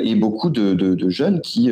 et 0.00 0.14
beaucoup 0.14 0.50
de, 0.50 0.74
de, 0.74 0.94
de 0.94 1.08
jeunes 1.08 1.40
qui, 1.40 1.70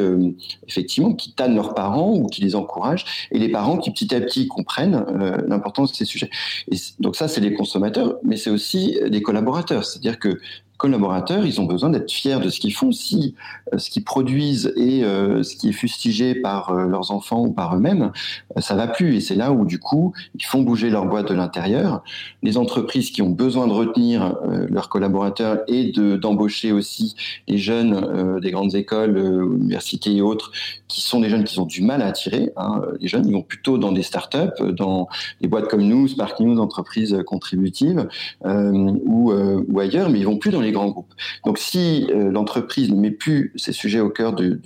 effectivement, 0.69 1.15
qui 1.15 1.33
tannent 1.33 1.55
leurs 1.55 1.75
parents 1.75 2.13
ou 2.13 2.27
qui 2.27 2.43
les 2.43 2.55
encouragent, 2.55 3.05
et 3.31 3.39
les 3.39 3.49
parents 3.49 3.79
qui 3.79 3.91
petit 3.91 4.15
à 4.15 4.21
petit 4.21 4.49
comprennent 4.49 5.05
l'importance 5.47 5.93
de 5.93 5.97
ces 5.97 6.05
sujets. 6.05 6.31
Et 6.71 6.77
donc 7.01 7.17
ça, 7.17 7.29
c'est 7.29 7.41
les 7.41 7.55
consommateurs, 7.55 8.17
mais 8.23 8.37
c'est 8.37 8.51
aussi 8.51 8.99
les 9.05 9.23
collaborateurs. 9.23 9.76
C'est-à-dire 9.85 10.19
que 10.19 10.41
collaborateurs, 10.77 11.45
ils 11.47 11.61
ont 11.61 11.65
besoin 11.65 11.91
d'être 11.91 12.11
fiers 12.11 12.39
de 12.39 12.49
ce 12.51 12.61
qu'ils 12.61 12.75
font. 12.75 12.93
Si 12.93 13.35
euh, 13.73 13.79
ce 13.79 13.91
qu'ils 13.91 14.05
produisent 14.05 14.73
et 14.77 15.03
euh, 15.03 15.43
ce 15.43 15.57
qui 15.57 15.69
est 15.69 15.73
fustigé 15.73 16.35
par 16.35 16.71
euh, 16.71 16.87
leurs 16.87 17.11
enfants 17.11 17.45
ou 17.45 17.53
par 17.53 17.77
eux-mêmes, 17.77 18.13
ça 18.59 18.75
va 18.75 18.87
plus. 18.87 19.17
Et 19.17 19.21
c'est 19.21 19.35
là 19.35 19.53
où, 19.53 19.65
du 19.65 19.79
coup, 19.79 20.13
ils 20.35 20.45
font 20.45 20.63
bouger 20.63 20.91
leur 20.91 21.07
boîte 21.07 21.29
de 21.29 21.35
l'intérieur. 21.35 22.03
Les 22.43 22.59
entreprises 22.59 23.11
qui 23.11 23.23
ont 23.23 23.31
besoin 23.31 23.67
de 23.67 23.73
retenir 23.73 24.37
leurs 24.69 24.89
collaborateurs 24.89 25.61
et 25.69 25.91
de 25.91 26.17
d'embaucher 26.17 26.73
aussi 26.73 27.15
les 27.49 27.59
jeunes 27.59 28.41
des 28.41 28.51
grandes 28.51 28.75
écoles, 28.75 29.17
universités 29.17 30.15
et 30.15 30.23
autres, 30.23 30.53
qui 30.89 31.01
sont 31.01 31.21
des 31.21 31.29
jeunes 31.29 31.45
qui 31.45 31.59
ont 31.59 31.67
du 31.67 31.83
mal 31.83 32.03
à 32.03 32.07
attirer. 32.07 32.51
Hein. 32.57 32.83
Les 33.01 33.09
jeunes, 33.09 33.27
ils 33.27 33.33
vont 33.33 33.43
plutôt 33.43 33.79
dans 33.79 33.93
des 33.93 34.03
startups, 34.03 34.63
dans 34.73 35.09
des 35.41 35.49
boîtes 35.49 35.69
comme 35.69 35.83
nous, 35.83 36.09
Spark 36.09 36.41
News, 36.41 36.59
entreprises 36.59 37.23
contributives, 37.27 38.09
ou, 38.45 39.33
ou 39.33 39.81
ailleurs, 39.81 40.11
mais 40.11 40.21
ils 40.21 40.27
vont 40.27 40.39
plus 40.39 40.51
dans 40.51 40.61
les 40.61 40.66
grands 40.73 40.89
groupes. 40.89 41.13
Donc 41.45 41.59
si 41.59 42.07
euh, 42.11 42.31
l'entreprise 42.31 42.91
ne 42.91 42.97
met 42.97 43.11
plus 43.11 43.53
ces 43.57 43.73
sujets 43.73 44.01
au 44.01 44.11
cœur 44.11 44.33
de, 44.33 44.61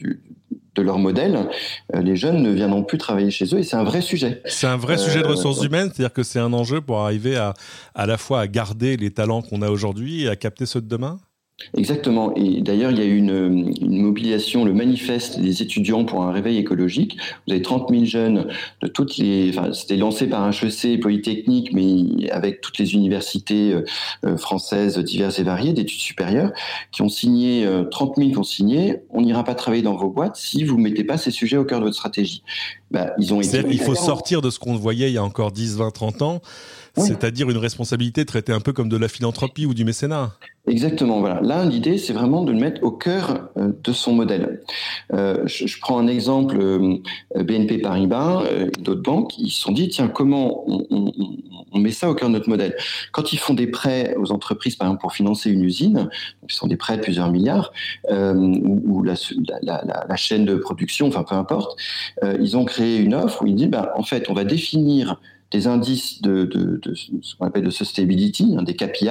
leur 0.78 0.99
modèle, 0.99 1.50
euh, 1.95 2.00
les 2.00 2.16
jeunes 2.16 2.42
ne 2.42 2.50
viendront 2.50 2.83
plus 2.83 2.97
travailler 2.97 3.30
chez 3.30 3.45
eux 3.54 3.59
et 3.59 3.62
c'est 3.62 3.76
un 3.76 3.85
vrai 3.85 4.00
sujet. 4.00 4.40
C'est 4.47 4.66
un 4.66 4.78
vrai 4.78 4.97
sujet 4.97 5.21
de 5.21 5.26
euh, 5.26 5.33
ressources 5.33 5.62
humaines, 5.62 5.90
c'est-à-dire 5.92 6.14
que 6.14 6.23
c'est 6.23 6.38
un 6.38 6.54
enjeu 6.54 6.80
pour 6.80 7.00
arriver 7.00 7.37
à 7.37 7.52
à 7.95 8.07
la 8.07 8.16
fois 8.16 8.40
à 8.40 8.47
garder 8.47 8.97
les 8.97 9.11
talents 9.11 9.42
qu'on 9.42 9.61
a 9.61 9.69
aujourd'hui 9.69 10.23
et 10.23 10.28
à 10.30 10.37
capter 10.37 10.64
ceux 10.64 10.80
de 10.80 10.88
demain? 10.88 11.21
Exactement. 11.76 12.34
Et 12.36 12.62
d'ailleurs, 12.62 12.90
il 12.90 12.98
y 12.98 13.02
a 13.02 13.04
eu 13.04 13.16
une, 13.16 13.72
mobilisation, 13.80 14.64
le 14.64 14.72
manifeste 14.72 15.38
des 15.38 15.62
étudiants 15.62 16.04
pour 16.04 16.22
un 16.22 16.32
réveil 16.32 16.58
écologique. 16.58 17.18
Vous 17.46 17.52
avez 17.52 17.62
30 17.62 17.90
000 17.90 18.04
jeunes 18.04 18.48
de 18.80 18.88
toutes 18.88 19.16
les. 19.18 19.50
Enfin, 19.50 19.72
c'était 19.72 19.96
lancé 19.96 20.26
par 20.26 20.48
HEC, 20.48 21.00
Polytechnique, 21.00 21.72
mais 21.72 22.30
avec 22.30 22.60
toutes 22.60 22.78
les 22.78 22.94
universités 22.94 23.72
euh, 23.72 23.84
euh, 24.24 24.36
françaises 24.36 24.98
diverses 24.98 25.38
et 25.38 25.42
variées 25.42 25.72
d'études 25.72 26.00
supérieures, 26.00 26.52
qui 26.92 27.02
ont 27.02 27.08
signé, 27.08 27.66
30 27.90 28.18
euh, 28.18 28.20
000 28.20 28.30
qui 28.30 28.38
ont 28.38 28.42
signé. 28.42 28.96
On 29.10 29.20
n'ira 29.20 29.44
pas 29.44 29.54
travailler 29.54 29.82
dans 29.82 29.96
vos 29.96 30.10
boîtes 30.10 30.36
si 30.36 30.64
vous 30.64 30.76
ne 30.76 30.82
mettez 30.82 31.04
pas 31.04 31.18
ces 31.18 31.30
sujets 31.30 31.56
au 31.56 31.64
cœur 31.64 31.80
de 31.80 31.84
votre 31.84 31.96
stratégie. 31.96 32.42
Bah, 32.90 33.12
ils 33.18 33.32
ont 33.32 33.40
été. 33.40 33.62
Il 33.70 33.80
faut 33.80 33.94
sortir 33.94 34.42
de 34.42 34.50
ce 34.50 34.59
qu'on 34.59 34.76
voyait 34.76 35.11
il 35.11 35.14
y 35.14 35.18
a 35.18 35.25
encore 35.25 35.52
10, 35.52 35.76
20, 35.76 35.90
30 35.90 36.23
ans, 36.23 36.42
c'est-à-dire 36.97 37.49
une 37.50 37.56
responsabilité 37.56 38.25
traitée 38.25 38.52
un 38.52 38.61
peu 38.61 38.73
comme 38.73 38.88
de 38.88 38.97
la 38.97 39.09
philanthropie 39.09 39.66
ou 39.66 39.75
du 39.75 39.85
mécénat. 39.85 40.32
Exactement, 40.66 41.20
voilà. 41.20 41.40
Là, 41.40 41.64
l'idée, 41.64 41.99
c'est 41.99 42.12
vraiment 42.12 42.44
de 42.44 42.52
le 42.52 42.59
mettre 42.59 42.82
au 42.82 42.90
cœur 42.90 43.49
euh, 43.56 43.73
de 43.82 43.92
son 43.92 44.12
modèle. 44.12 44.61
Euh, 45.12 45.42
je, 45.47 45.80
prends 45.80 45.99
un 45.99 46.06
exemple, 46.06 46.59
euh, 46.61 46.99
BNP 47.35 47.78
Paribas, 47.78 48.44
d'autres 48.78 49.02
banques, 49.02 49.38
ils 49.38 49.50
se 49.50 49.62
sont 49.62 49.73
dit, 49.73 49.88
tiens, 49.88 50.09
comment 50.09 50.64
on, 51.72 51.78
met 51.78 51.90
ça 51.90 52.10
au 52.10 52.14
cœur 52.14 52.28
de 52.28 52.34
notre 52.34 52.48
modèle. 52.48 52.76
Quand 53.12 53.32
ils 53.32 53.38
font 53.38 53.54
des 53.54 53.66
prêts 53.66 54.14
aux 54.16 54.32
entreprises, 54.32 54.76
par 54.76 54.88
exemple, 54.88 55.00
pour 55.00 55.12
financer 55.12 55.50
une 55.50 55.64
usine, 55.64 56.08
ce 56.48 56.56
sont 56.56 56.66
des 56.66 56.76
prêts 56.76 56.96
de 56.96 57.02
plusieurs 57.02 57.30
milliards, 57.30 57.72
ou, 58.10 59.02
la, 59.02 60.16
chaîne 60.16 60.44
de 60.44 60.54
production, 60.56 61.08
enfin 61.08 61.22
peu 61.22 61.34
importe, 61.34 61.78
ils 62.22 62.56
ont 62.56 62.64
créé 62.64 62.98
une 62.98 63.14
offre 63.14 63.42
où 63.42 63.46
ils 63.46 63.54
disent, 63.54 63.68
bah, 63.68 63.92
en 63.96 64.02
fait, 64.02 64.28
on 64.28 64.34
va 64.34 64.44
définir 64.44 65.20
des 65.50 65.66
indices 65.66 66.23
de, 66.23 66.45
de, 66.45 66.80
de, 66.83 66.95
ce 66.95 67.35
qu'on 67.37 67.47
appelle 67.47 67.64
de 67.64 67.71
sustainability, 67.71 68.54
hein, 68.57 68.62
des 68.62 68.75
KPI, 68.75 69.09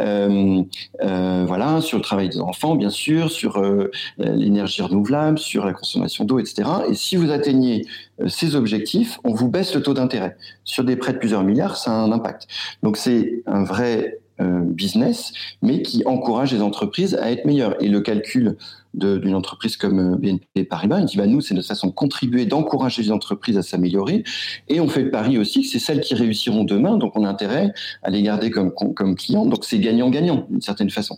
euh, 0.00 0.62
euh, 1.02 1.44
voilà, 1.46 1.80
sur 1.80 1.98
le 1.98 2.02
travail 2.02 2.28
des 2.28 2.40
enfants, 2.40 2.74
bien 2.74 2.90
sûr, 2.90 3.30
sur 3.30 3.58
euh, 3.58 3.90
l'énergie 4.18 4.82
renouvelable, 4.82 5.38
sur 5.38 5.64
la 5.64 5.72
consommation 5.72 6.24
d'eau, 6.24 6.38
etc. 6.38 6.68
Et 6.90 6.94
si 6.94 7.16
vous 7.16 7.30
atteignez 7.30 7.86
euh, 8.20 8.28
ces 8.28 8.56
objectifs, 8.56 9.18
on 9.24 9.34
vous 9.34 9.48
baisse 9.48 9.74
le 9.74 9.82
taux 9.82 9.94
d'intérêt. 9.94 10.36
Sur 10.64 10.84
des 10.84 10.96
prêts 10.96 11.12
de 11.12 11.18
plusieurs 11.18 11.44
milliards, 11.44 11.76
ça 11.76 11.90
a 11.90 11.94
un 11.94 12.12
impact. 12.12 12.46
Donc 12.82 12.96
c'est 12.96 13.42
un 13.46 13.64
vrai 13.64 14.18
euh, 14.40 14.60
business, 14.60 15.32
mais 15.62 15.82
qui 15.82 16.04
encourage 16.06 16.52
les 16.52 16.62
entreprises 16.62 17.16
à 17.16 17.32
être 17.32 17.44
meilleures. 17.44 17.74
Et 17.82 17.88
le 17.88 18.00
calcul 18.00 18.56
d'une 18.98 19.34
entreprise 19.34 19.76
comme 19.76 20.14
euh, 20.14 20.16
BNP 20.16 20.64
Paribas, 20.64 21.00
il 21.00 21.06
dit 21.06 21.16
bah, 21.16 21.26
nous, 21.26 21.40
c'est 21.40 21.54
notre 21.54 21.68
façon 21.68 21.88
de 21.88 21.92
contribuer, 21.92 22.46
d'encourager 22.46 23.02
les 23.02 23.10
entreprises 23.10 23.56
à 23.56 23.62
s'améliorer. 23.62 24.24
Et 24.68 24.80
on 24.80 24.88
fait 24.88 25.02
le 25.02 25.10
pari 25.10 25.38
aussi 25.38 25.62
que 25.62 25.68
c'est 25.68 25.78
celles 25.78 26.00
qui 26.00 26.14
réussiront 26.14 26.64
demain, 26.64 26.96
donc 26.96 27.16
on 27.16 27.24
a 27.24 27.28
intérêt 27.28 27.72
à 28.02 28.10
les 28.10 28.22
garder 28.22 28.50
comme, 28.50 28.72
comme 28.72 29.14
clients. 29.14 29.46
Donc 29.46 29.64
c'est 29.64 29.78
gagnant-gagnant, 29.78 30.46
d'une 30.50 30.60
certaine 30.60 30.90
façon. 30.90 31.16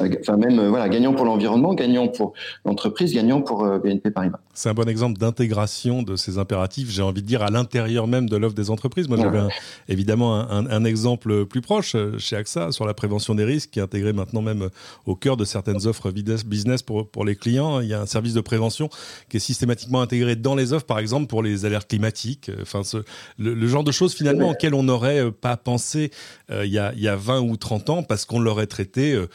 Euh, 0.00 0.08
enfin, 0.20 0.36
même, 0.36 0.68
voilà, 0.68 0.88
gagnant 0.88 1.14
pour 1.14 1.24
l'environnement, 1.24 1.74
gagnant 1.74 2.08
pour 2.08 2.32
l'entreprise, 2.64 3.14
gagnant 3.14 3.42
pour 3.42 3.64
BNP 3.80 4.10
Paribas. 4.10 4.40
C'est 4.54 4.68
un 4.68 4.74
bon 4.74 4.88
exemple 4.88 5.18
d'intégration 5.18 6.02
de 6.02 6.16
ces 6.16 6.38
impératifs, 6.38 6.90
j'ai 6.90 7.02
envie 7.02 7.22
de 7.22 7.26
dire, 7.26 7.42
à 7.42 7.50
l'intérieur 7.50 8.06
même 8.06 8.28
de 8.28 8.36
l'offre 8.36 8.54
des 8.54 8.70
entreprises. 8.70 9.08
Moi, 9.08 9.18
j'avais 9.18 9.40
évidemment 9.88 10.34
un, 10.34 10.66
un, 10.66 10.84
exemple 10.84 11.46
plus 11.46 11.60
proche 11.60 11.94
chez 12.18 12.36
AXA 12.36 12.72
sur 12.72 12.86
la 12.86 12.94
prévention 12.94 13.34
des 13.34 13.44
risques, 13.44 13.70
qui 13.70 13.78
est 13.78 13.82
intégré 13.82 14.12
maintenant 14.12 14.42
même 14.42 14.68
au 15.06 15.14
cœur 15.14 15.36
de 15.36 15.44
certaines 15.44 15.86
offres 15.86 16.10
business 16.10 16.82
pour, 16.82 17.08
pour 17.08 17.17
les 17.24 17.36
clients. 17.36 17.80
Il 17.80 17.88
y 17.88 17.94
a 17.94 18.00
un 18.00 18.06
service 18.06 18.34
de 18.34 18.40
prévention 18.40 18.88
qui 19.28 19.36
est 19.36 19.40
systématiquement 19.40 20.00
intégré 20.00 20.36
dans 20.36 20.54
les 20.54 20.72
offres, 20.72 20.86
par 20.86 20.98
exemple 20.98 21.26
pour 21.26 21.42
les 21.42 21.64
alertes 21.64 21.88
climatiques. 21.88 22.50
Enfin, 22.60 22.82
ce, 22.84 22.98
le, 23.38 23.66
genre 23.66 23.84
de 23.84 23.92
choses 23.92 24.14
finalement 24.14 24.50
auxquelles 24.50 24.74
on 24.74 24.82
n'aurait 24.82 25.20
euh, 25.20 25.30
pas 25.30 25.56
pensé 25.56 26.10
euh, 26.50 26.64
il, 26.64 26.72
y 26.72 26.78
a, 26.78 26.92
il 26.94 27.02
y 27.02 27.08
a 27.08 27.16
20 27.16 27.40
ou 27.40 27.56
30 27.56 27.90
ans 27.90 28.02
parce 28.02 28.24
qu'on 28.24 28.40
l'aurait 28.40 28.66
traité 28.66 29.12
euh, 29.12 29.28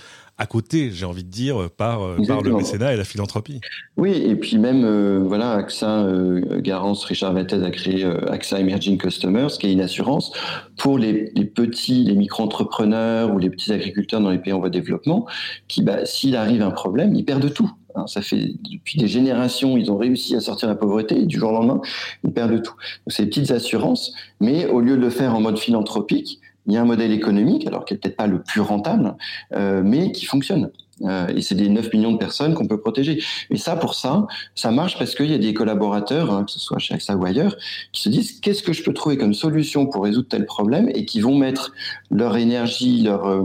à 0.44 0.46
côté, 0.46 0.92
j'ai 0.92 1.06
envie 1.06 1.24
de 1.24 1.30
dire, 1.30 1.70
par, 1.78 2.18
par 2.28 2.42
le 2.42 2.54
mécénat 2.54 2.94
et 2.94 2.98
la 2.98 3.06
philanthropie. 3.06 3.62
Oui, 3.96 4.12
et 4.12 4.36
puis 4.36 4.58
même, 4.58 4.84
euh, 4.84 5.24
voilà, 5.26 5.54
AXA, 5.54 6.04
euh, 6.04 6.60
Garance, 6.60 7.06
Richard 7.06 7.32
Vattez 7.32 7.64
a 7.64 7.72
créé 7.72 8.04
euh, 8.04 8.30
AXA 8.30 8.60
Emerging 8.60 8.98
Customers, 8.98 9.48
qui 9.58 9.68
est 9.68 9.72
une 9.72 9.80
assurance 9.80 10.34
pour 10.78 10.98
les, 10.98 11.32
les 11.34 11.46
petits, 11.46 12.04
les 12.04 12.16
micro-entrepreneurs 12.16 13.34
ou 13.34 13.38
les 13.40 13.50
petits 13.50 13.72
agriculteurs 13.72 14.20
dans 14.20 14.32
les 14.32 14.40
pays 14.40 14.52
en 14.52 14.60
voie 14.60 14.70
de 14.70 14.78
développement, 14.78 15.26
qui, 15.70 15.82
bah, 15.82 16.06
s'il 16.06 16.36
arrive 16.36 16.62
un 16.62 16.72
problème, 16.72 17.16
ils 17.16 17.24
perdent 17.24 17.54
tout. 17.54 17.72
Hein, 17.96 18.06
ça 18.08 18.22
fait 18.22 18.56
depuis 18.70 18.98
des 18.98 19.08
générations, 19.08 19.78
ils 19.78 19.90
ont 19.90 19.98
réussi 19.98 20.36
à 20.36 20.42
sortir 20.42 20.68
de 20.68 20.74
la 20.74 20.80
pauvreté 20.80 21.22
et 21.22 21.26
du 21.26 21.40
jour 21.40 21.52
au 21.52 21.54
lendemain, 21.54 21.80
ils 22.26 22.32
perdent 22.32 22.62
tout. 22.62 22.76
C'est 23.08 23.24
des 23.24 23.30
petites 23.30 23.52
assurances, 23.52 24.14
mais 24.42 24.66
au 24.66 24.82
lieu 24.82 24.98
de 24.98 25.02
le 25.02 25.10
faire 25.10 25.36
en 25.36 25.40
mode 25.40 25.60
philanthropique, 25.60 26.40
il 26.68 26.74
y 26.74 26.78
a 26.78 26.82
un 26.82 26.86
modèle 26.86 27.12
économique, 27.12 27.68
alors 27.68 27.86
qui 27.86 27.94
n'est 27.94 28.00
peut-être 28.00 28.16
pas 28.16 28.28
le 28.28 28.42
plus 28.42 28.62
rentable, 28.62 29.16
euh, 29.54 29.82
mais 29.84 30.12
qui 30.12 30.26
fonctionne. 30.26 30.72
Euh, 31.02 31.28
et 31.36 31.42
c'est 31.42 31.56
des 31.56 31.70
9 31.70 31.92
millions 31.94 32.12
de 32.12 32.18
personnes 32.18 32.54
qu'on 32.54 32.68
peut 32.68 32.80
protéger. 32.80 33.22
Et 33.50 33.58
ça, 33.58 33.76
pour 33.76 33.96
ça, 33.96 34.28
ça 34.56 34.72
marche 34.72 34.98
parce 34.98 35.16
qu'il 35.16 35.32
y 35.32 35.34
a 35.34 35.38
des 35.38 35.54
collaborateurs, 35.54 36.32
hein, 36.32 36.44
que 36.44 36.52
ce 36.52 36.60
soit 36.60 36.80
chez 36.80 36.94
AXA 36.94 37.16
ou 37.16 37.26
ailleurs, 37.26 37.58
qui 37.92 38.02
se 38.02 38.10
disent 38.10 38.40
qu'est-ce 38.40 38.64
que 38.64 38.74
je 38.74 38.84
peux 38.84 38.94
trouver 38.94 39.18
comme 39.18 39.34
solution 39.34 39.88
pour 39.88 40.04
résoudre 40.04 40.28
tel 40.30 40.46
problème 40.46 40.90
et 40.94 41.06
qui 41.06 41.20
vont 41.20 41.38
mettre 41.38 41.74
leur 42.12 42.38
énergie, 42.38 43.02
leur, 43.02 43.28
euh, 43.28 43.44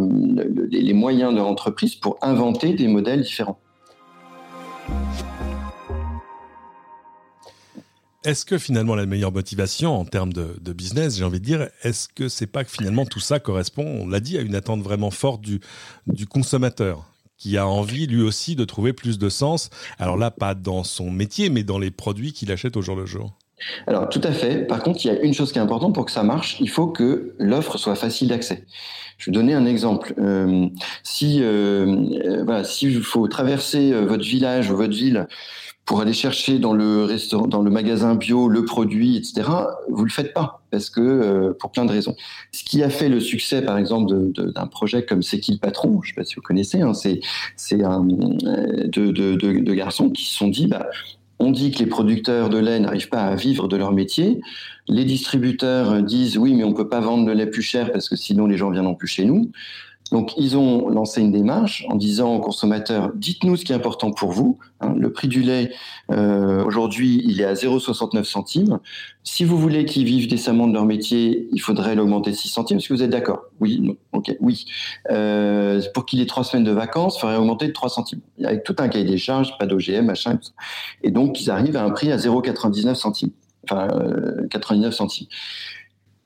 les 0.70 0.92
moyens 0.92 1.32
de 1.32 1.36
leur 1.36 1.46
entreprise 1.46 1.94
pour 1.94 2.18
inventer 2.22 2.74
des 2.74 2.86
modèles 2.86 3.22
différents. 3.22 3.58
Est-ce 8.24 8.44
que 8.44 8.58
finalement 8.58 8.96
la 8.96 9.06
meilleure 9.06 9.30
motivation 9.30 9.94
en 9.94 10.04
termes 10.04 10.32
de, 10.32 10.72
business, 10.72 11.16
j'ai 11.16 11.24
envie 11.24 11.38
de 11.38 11.44
dire, 11.44 11.68
est-ce 11.82 12.08
que 12.08 12.28
c'est 12.28 12.48
pas 12.48 12.64
que 12.64 12.70
finalement 12.70 13.06
tout 13.06 13.20
ça 13.20 13.38
correspond, 13.38 13.86
on 13.86 14.08
l'a 14.08 14.18
dit, 14.18 14.36
à 14.36 14.40
une 14.40 14.56
attente 14.56 14.82
vraiment 14.82 15.10
forte 15.10 15.40
du, 15.40 15.60
consommateur 16.26 17.04
qui 17.36 17.56
a 17.56 17.66
envie 17.68 18.08
lui 18.08 18.22
aussi 18.22 18.56
de 18.56 18.64
trouver 18.64 18.92
plus 18.92 19.18
de 19.18 19.28
sens, 19.28 19.70
alors 20.00 20.16
là 20.16 20.32
pas 20.32 20.56
dans 20.56 20.82
son 20.82 21.10
métier, 21.12 21.48
mais 21.48 21.62
dans 21.62 21.78
les 21.78 21.92
produits 21.92 22.32
qu'il 22.32 22.50
achète 22.50 22.76
au 22.76 22.82
jour 22.82 22.96
le 22.96 23.06
jour 23.06 23.38
alors 23.86 24.08
tout 24.08 24.20
à 24.22 24.30
fait. 24.30 24.66
Par 24.66 24.82
contre, 24.82 25.04
il 25.04 25.08
y 25.08 25.10
a 25.10 25.20
une 25.20 25.34
chose 25.34 25.52
qui 25.52 25.58
est 25.58 25.62
importante 25.62 25.94
pour 25.94 26.06
que 26.06 26.12
ça 26.12 26.22
marche, 26.22 26.58
il 26.60 26.70
faut 26.70 26.86
que 26.86 27.34
l'offre 27.38 27.76
soit 27.76 27.96
facile 27.96 28.28
d'accès. 28.28 28.64
Je 29.18 29.26
vais 29.26 29.34
donner 29.34 29.54
un 29.54 29.66
exemple. 29.66 30.14
Euh, 30.18 30.68
si 31.02 31.42
euh, 31.42 32.44
euh 32.48 32.64
s'il 32.64 33.02
faut 33.02 33.26
traverser 33.26 33.92
euh, 33.92 34.04
votre 34.06 34.22
village 34.22 34.70
ou 34.70 34.76
votre 34.76 34.94
ville 34.94 35.26
pour 35.88 36.02
aller 36.02 36.12
chercher 36.12 36.58
dans 36.58 36.74
le 36.74 37.04
restaurant, 37.04 37.46
dans 37.46 37.62
le 37.62 37.70
magasin 37.70 38.14
bio 38.14 38.48
le 38.48 38.66
produit, 38.66 39.16
etc. 39.16 39.48
Vous 39.88 40.04
le 40.04 40.10
faites 40.10 40.34
pas 40.34 40.60
parce 40.70 40.90
que 40.90 41.00
euh, 41.00 41.56
pour 41.58 41.72
plein 41.72 41.86
de 41.86 41.90
raisons. 41.90 42.14
Ce 42.52 42.62
qui 42.62 42.82
a 42.82 42.90
fait 42.90 43.08
le 43.08 43.20
succès, 43.20 43.62
par 43.62 43.78
exemple, 43.78 44.14
d'un 44.34 44.66
projet 44.66 45.06
comme 45.06 45.22
C'est 45.22 45.40
qui 45.40 45.52
le 45.52 45.58
patron 45.58 46.02
Je 46.02 46.10
sais 46.10 46.14
pas 46.14 46.24
si 46.24 46.34
vous 46.34 46.42
connaissez. 46.42 46.82
Hein, 46.82 46.92
c'est 46.92 47.20
c'est 47.56 47.82
un 47.82 48.04
deux 48.04 49.12
de, 49.12 49.34
de, 49.34 49.74
garçons 49.74 50.10
qui 50.10 50.26
se 50.26 50.34
sont 50.34 50.48
dit, 50.48 50.66
bah, 50.66 50.90
on 51.38 51.50
dit 51.50 51.70
que 51.70 51.78
les 51.78 51.86
producteurs 51.86 52.50
de 52.50 52.58
lait 52.58 52.80
n'arrivent 52.80 53.08
pas 53.08 53.22
à 53.22 53.34
vivre 53.34 53.66
de 53.66 53.78
leur 53.78 53.92
métier. 53.92 54.42
Les 54.88 55.06
distributeurs 55.06 56.02
disent 56.02 56.36
oui, 56.36 56.52
mais 56.54 56.64
on 56.64 56.74
peut 56.74 56.90
pas 56.90 57.00
vendre 57.00 57.26
le 57.26 57.32
lait 57.32 57.46
plus 57.46 57.62
cher 57.62 57.90
parce 57.92 58.10
que 58.10 58.16
sinon 58.16 58.46
les 58.46 58.58
gens 58.58 58.68
viendront 58.68 58.94
plus 58.94 59.08
chez 59.08 59.24
nous. 59.24 59.50
Donc, 60.12 60.32
ils 60.36 60.56
ont 60.56 60.88
lancé 60.88 61.20
une 61.20 61.32
démarche 61.32 61.84
en 61.88 61.94
disant 61.94 62.36
aux 62.36 62.40
consommateurs 62.40 63.12
dites-nous 63.14 63.56
ce 63.56 63.64
qui 63.64 63.72
est 63.72 63.74
important 63.74 64.10
pour 64.10 64.32
vous. 64.32 64.58
Hein, 64.80 64.94
le 64.96 65.12
prix 65.12 65.28
du 65.28 65.42
lait 65.42 65.72
euh, 66.10 66.64
aujourd'hui, 66.64 67.22
il 67.24 67.40
est 67.40 67.44
à 67.44 67.52
0,69 67.52 68.24
centimes. 68.24 68.78
Si 69.24 69.44
vous 69.44 69.58
voulez 69.58 69.84
qu'ils 69.84 70.04
vivent 70.04 70.28
décemment 70.28 70.66
de 70.66 70.72
leur 70.72 70.86
métier, 70.86 71.48
il 71.52 71.60
faudrait 71.60 71.94
l'augmenter 71.94 72.30
de 72.30 72.36
6 72.36 72.48
centimes. 72.48 72.78
Est-ce 72.78 72.88
que 72.88 72.94
vous 72.94 73.02
êtes 73.02 73.10
d'accord? 73.10 73.42
Oui, 73.60 73.80
non. 73.82 73.96
ok, 74.12 74.34
oui. 74.40 74.64
Euh, 75.10 75.82
pour 75.92 76.06
qu'il 76.06 76.20
ait 76.20 76.26
trois 76.26 76.44
semaines 76.44 76.64
de 76.64 76.72
vacances, 76.72 77.16
il 77.16 77.20
faudrait 77.20 77.36
augmenter 77.36 77.66
de 77.66 77.72
3 77.72 77.90
centimes. 77.90 78.20
Avec 78.44 78.64
tout 78.64 78.76
un 78.78 78.88
cahier 78.88 79.04
des 79.04 79.18
charges, 79.18 79.56
pas 79.58 79.66
d'OGM, 79.66 80.06
machin. 80.06 80.38
Et 81.02 81.10
donc, 81.10 81.40
ils 81.40 81.50
arrivent 81.50 81.76
à 81.76 81.84
un 81.84 81.90
prix 81.90 82.10
à 82.12 82.16
0,99 82.16 82.94
centimes. 82.94 83.30
Enfin, 83.64 83.88
99 84.50 84.88
euh, 84.88 84.96
centimes 84.96 85.26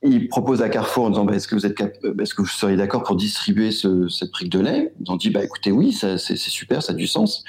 il 0.03 0.29
propose 0.29 0.63
à 0.63 0.69
Carrefour 0.69 1.05
en 1.05 1.11
disant 1.11 1.25
bah, 1.25 1.35
est-ce 1.35 1.47
que 1.47 1.55
vous 1.55 1.67
êtes 1.67 1.81
euh, 2.05 2.15
est-ce 2.21 2.35
que 2.35 2.43
vous 2.43 2.49
seriez 2.49 2.77
d'accord 2.77 3.03
pour 3.03 3.17
distribuer 3.17 3.71
ce, 3.71 4.09
cette 4.09 4.31
brique 4.33 4.51
de 4.51 4.61
lait? 4.61 4.93
Ils 5.01 5.11
ont 5.11 5.17
dit 5.17 5.31
bah 5.31 5.45
écoutez 5.45 5.71
oui, 5.71 5.93
c'est 5.93 6.19
super, 6.37 6.83
ça 6.83 6.93
a 6.93 6.97
du 6.97 7.07
sens. 7.07 7.45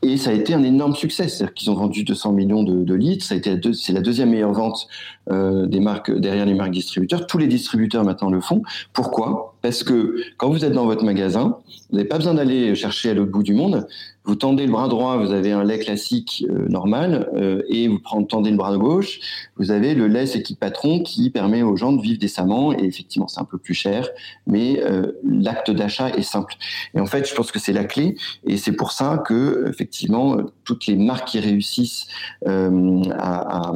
Et 0.00 0.16
ça 0.16 0.30
a 0.30 0.32
été 0.32 0.54
un 0.54 0.62
énorme 0.62 0.94
succès, 0.94 1.26
c'est-à-dire 1.26 1.54
qu'ils 1.54 1.70
ont 1.72 1.74
vendu 1.74 2.04
200 2.04 2.32
millions 2.32 2.62
de, 2.62 2.84
de 2.84 2.94
litres. 2.94 3.24
Ça 3.24 3.34
a 3.34 3.38
été 3.38 3.58
c'est 3.72 3.92
la 3.92 4.00
deuxième 4.00 4.30
meilleure 4.30 4.52
vente 4.52 4.86
euh, 5.30 5.66
des 5.66 5.80
marques 5.80 6.10
derrière 6.10 6.46
les 6.46 6.54
marques 6.54 6.70
distributeurs. 6.70 7.26
Tous 7.26 7.38
les 7.38 7.46
distributeurs 7.46 8.04
maintenant 8.04 8.30
le 8.30 8.40
font. 8.40 8.62
Pourquoi? 8.92 9.56
Parce 9.60 9.82
que 9.82 10.16
quand 10.36 10.48
vous 10.50 10.64
êtes 10.64 10.72
dans 10.72 10.86
votre 10.86 11.04
magasin, 11.04 11.58
vous 11.90 11.96
n'avez 11.96 12.08
pas 12.08 12.16
besoin 12.16 12.34
d'aller 12.34 12.74
chercher 12.74 13.10
à 13.10 13.14
l'autre 13.14 13.32
bout 13.32 13.42
du 13.42 13.54
monde. 13.54 13.86
Vous 14.24 14.36
tendez 14.36 14.66
le 14.66 14.72
bras 14.72 14.88
droit, 14.88 15.16
vous 15.16 15.32
avez 15.32 15.52
un 15.52 15.64
lait 15.64 15.78
classique 15.78 16.44
euh, 16.50 16.68
normal, 16.68 17.30
euh, 17.34 17.62
et 17.68 17.88
vous 17.88 17.98
tendez 18.28 18.50
le 18.50 18.58
bras 18.58 18.76
gauche, 18.76 19.20
vous 19.56 19.70
avez 19.70 19.94
le 19.94 20.06
lait 20.06 20.26
qui 20.42 20.54
patron 20.54 21.02
qui 21.02 21.30
permet 21.30 21.62
aux 21.62 21.76
gens 21.76 21.92
de 21.92 22.02
vivre 22.02 22.18
décemment. 22.18 22.72
Et 22.72 22.84
effectivement, 22.84 23.26
c'est 23.26 23.40
un 23.40 23.44
peu 23.44 23.56
plus 23.56 23.74
cher, 23.74 24.08
mais 24.46 24.82
l'acte 25.24 25.70
d'achat 25.70 26.10
est 26.10 26.22
simple. 26.22 26.54
Et 26.94 27.00
en 27.00 27.06
fait, 27.06 27.28
je 27.28 27.34
pense 27.34 27.50
que 27.50 27.58
c'est 27.58 27.72
la 27.72 27.84
clé, 27.84 28.16
et 28.44 28.58
c'est 28.58 28.72
pour 28.72 28.92
ça 28.92 29.22
que 29.26 29.66
effectivement 29.68 30.36
toutes 30.64 30.86
les 30.86 30.96
marques 30.96 31.28
qui 31.28 31.40
réussissent 31.40 32.06
à, 32.46 33.72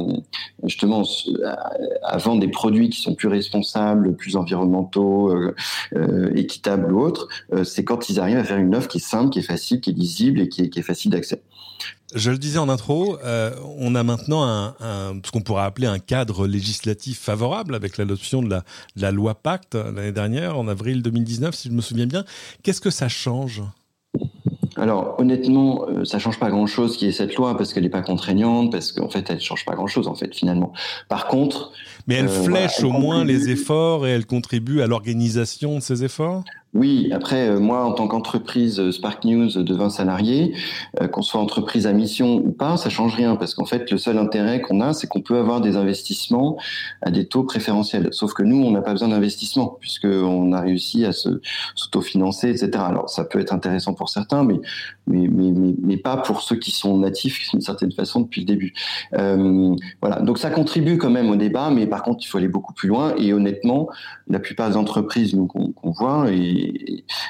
justement 0.63 1.03
à, 1.45 2.17
vendre 2.17 2.39
des 2.39 2.47
produits 2.47 2.89
qui 2.89 3.01
sont 3.01 3.15
plus 3.15 3.27
responsables, 3.27 4.15
plus 4.15 4.35
environnementaux, 4.35 5.33
équitables 6.35 6.91
ou 6.93 7.01
autres, 7.01 7.27
c'est 7.63 7.83
quand 7.83 8.09
ils 8.09 8.19
arrivent 8.19 8.37
à 8.37 8.43
faire 8.43 8.57
une 8.57 8.75
offre 8.75 8.87
qui 8.87 8.97
est 8.97 9.01
simple, 9.01 9.29
qui 9.31 9.39
est 9.39 9.43
facile, 9.43 9.81
qui 9.81 9.89
est 9.89 9.93
lisible 9.93 10.41
qui 10.49 10.61
est, 10.61 10.81
facile 10.81 11.11
d'accès. 11.11 11.41
Je 12.15 12.29
le 12.31 12.37
disais 12.37 12.59
en 12.59 12.69
intro, 12.69 13.17
euh, 13.23 13.51
on 13.77 13.95
a 13.95 14.03
maintenant 14.03 14.73
ce 14.79 15.31
qu'on 15.31 15.41
pourrait 15.41 15.63
appeler 15.63 15.87
un 15.87 15.99
cadre 15.99 16.47
législatif 16.47 17.19
favorable 17.19 17.75
avec 17.75 17.97
l'adoption 17.97 18.41
de 18.41 18.49
la, 18.49 18.63
la 18.95 19.11
loi 19.11 19.35
Pacte 19.35 19.75
l'année 19.75 20.11
dernière, 20.11 20.57
en 20.57 20.67
avril 20.67 21.01
2019, 21.01 21.55
si 21.55 21.69
je 21.69 21.73
me 21.73 21.81
souviens 21.81 22.05
bien. 22.05 22.23
Qu'est-ce 22.61 22.81
que 22.81 22.91
ça 22.91 23.09
change? 23.09 23.63
Alors 24.83 25.15
honnêtement, 25.17 25.85
euh, 25.87 26.03
ça 26.03 26.19
change 26.19 26.37
pas 26.37 26.49
grand-chose 26.49 26.97
qui 26.97 27.07
est 27.07 27.13
cette 27.13 27.35
loi 27.35 27.55
parce 27.55 27.71
qu'elle 27.71 27.83
n'est 27.83 27.89
pas 27.89 28.01
contraignante, 28.01 28.69
parce 28.69 28.91
qu'en 28.91 29.07
fait 29.07 29.29
elle 29.29 29.39
change 29.39 29.63
pas 29.63 29.75
grand-chose 29.75 30.09
en 30.09 30.13
fait 30.13 30.35
finalement. 30.35 30.73
Par 31.07 31.27
contre, 31.27 31.71
mais 32.05 32.15
elle 32.15 32.27
flèche 32.27 32.83
au 32.83 32.91
moins 32.91 33.23
les 33.23 33.49
efforts 33.49 34.05
et 34.05 34.09
elle 34.09 34.25
contribue 34.25 34.81
à 34.81 34.87
l'organisation 34.87 35.75
de 35.75 35.79
ces 35.79 36.03
efforts? 36.03 36.43
Oui, 36.73 37.11
après, 37.13 37.49
euh, 37.49 37.59
moi, 37.59 37.85
en 37.85 37.91
tant 37.91 38.07
qu'entreprise 38.07 38.79
euh, 38.79 38.91
Spark 38.91 39.25
News 39.25 39.61
de 39.61 39.75
20 39.75 39.91
salariés, 39.91 40.55
euh, 41.01 41.07
qu'on 41.07 41.21
soit 41.21 41.39
entreprise 41.39 41.85
à 41.85 41.93
mission 41.93 42.37
ou 42.37 42.51
pas, 42.51 42.77
ça 42.77 42.89
change 42.89 43.15
rien 43.15 43.35
parce 43.35 43.53
qu'en 43.53 43.65
fait, 43.65 43.91
le 43.91 43.99
seul 43.99 44.17
intérêt 44.17 44.59
qu'on 44.59 44.81
a, 44.81 44.93
c'est 44.93 45.05
qu'on 45.05 45.21
peut 45.21 45.37
avoir 45.37 45.61
des 45.61 45.77
investissements 45.77 46.57
à 47.03 47.11
des 47.11 47.27
taux 47.27 47.43
préférentiels. 47.43 48.07
Sauf 48.09 48.33
que 48.33 48.41
nous, 48.41 48.57
on 48.57 48.71
n'a 48.71 48.81
pas 48.81 48.91
besoin 48.91 49.09
d'investissement 49.09 49.77
puisqu'on 49.79 50.51
a 50.51 50.61
réussi 50.61 51.05
à 51.05 51.11
se 51.11 51.41
s'autofinancer, 51.75 52.49
etc. 52.49 52.71
Alors, 52.87 53.07
ça 53.07 53.23
peut 53.23 53.39
être 53.39 53.53
intéressant 53.53 53.93
pour 53.93 54.09
certains, 54.09 54.43
mais, 54.43 54.59
mais, 55.05 55.27
mais, 55.27 55.75
mais, 55.79 55.97
pas 55.97 56.17
pour 56.17 56.41
ceux 56.41 56.55
qui 56.55 56.71
sont 56.71 56.97
natifs 56.97 57.51
d'une 57.51 57.61
certaine 57.61 57.91
façon 57.91 58.21
depuis 58.21 58.41
le 58.41 58.47
début. 58.47 58.73
Euh, 59.15 59.75
voilà, 60.01 60.21
donc 60.21 60.39
ça 60.39 60.49
contribue 60.49 60.97
quand 60.97 61.11
même 61.11 61.29
au 61.29 61.35
débat, 61.35 61.69
mais 61.69 61.85
par 61.85 62.01
contre, 62.01 62.23
il 62.23 62.27
faut 62.27 62.39
aller 62.39 62.47
beaucoup 62.47 62.73
plus 62.73 62.87
loin. 62.87 63.13
Et 63.17 63.31
honnêtement, 63.31 63.89
la 64.27 64.39
plupart 64.39 64.69
des 64.69 64.77
entreprises 64.77 65.37
qu'on 65.49 65.91
voit 65.91 66.31
et 66.31 66.62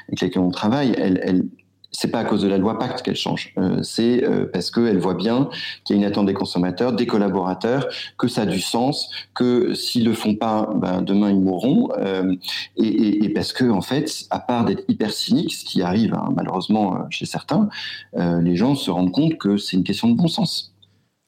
avec 0.07 0.21
lesquelles 0.21 0.41
on 0.41 0.51
travaille, 0.51 0.93
elle, 0.97 1.19
elle 1.23 1.45
c'est 1.93 2.09
pas 2.09 2.19
à 2.19 2.23
cause 2.25 2.41
de 2.41 2.47
la 2.47 2.57
loi 2.57 2.77
Pacte 2.79 3.03
qu'elle 3.03 3.15
change, 3.15 3.53
euh, 3.57 3.81
c'est 3.83 4.23
euh, 4.23 4.49
parce 4.51 4.71
qu'elle 4.71 4.97
voit 4.97 5.13
bien 5.13 5.49
qu'il 5.83 5.95
y 5.95 5.99
a 5.99 6.01
une 6.01 6.07
attente 6.07 6.25
des 6.25 6.33
consommateurs, 6.33 6.91
des 6.91 7.05
collaborateurs, 7.05 7.87
que 8.17 8.27
ça 8.27 8.41
a 8.41 8.45
du 8.45 8.59
sens, 8.59 9.09
que 9.35 9.73
s'ils 9.73 10.03
le 10.03 10.13
font 10.13 10.35
pas, 10.35 10.69
ben, 10.75 11.01
demain 11.01 11.29
ils 11.29 11.39
mourront, 11.39 11.89
euh, 11.97 12.35
et, 12.77 12.87
et, 12.87 13.25
et, 13.25 13.29
parce 13.29 13.53
que 13.53 13.69
en 13.69 13.81
fait, 13.81 14.25
à 14.31 14.39
part 14.39 14.65
d'être 14.65 14.83
hyper 14.87 15.11
cynique, 15.11 15.53
ce 15.53 15.63
qui 15.63 15.81
arrive 15.81 16.13
hein, 16.15 16.33
malheureusement 16.35 17.05
chez 17.09 17.25
certains, 17.25 17.69
les 18.15 18.55
gens 18.55 18.75
se 18.75 18.89
rendent 18.89 19.11
compte 19.11 19.37
que 19.37 19.57
c'est 19.57 19.77
une 19.77 19.83
question 19.83 20.09
de 20.09 20.15
bon 20.15 20.27
sens. 20.27 20.73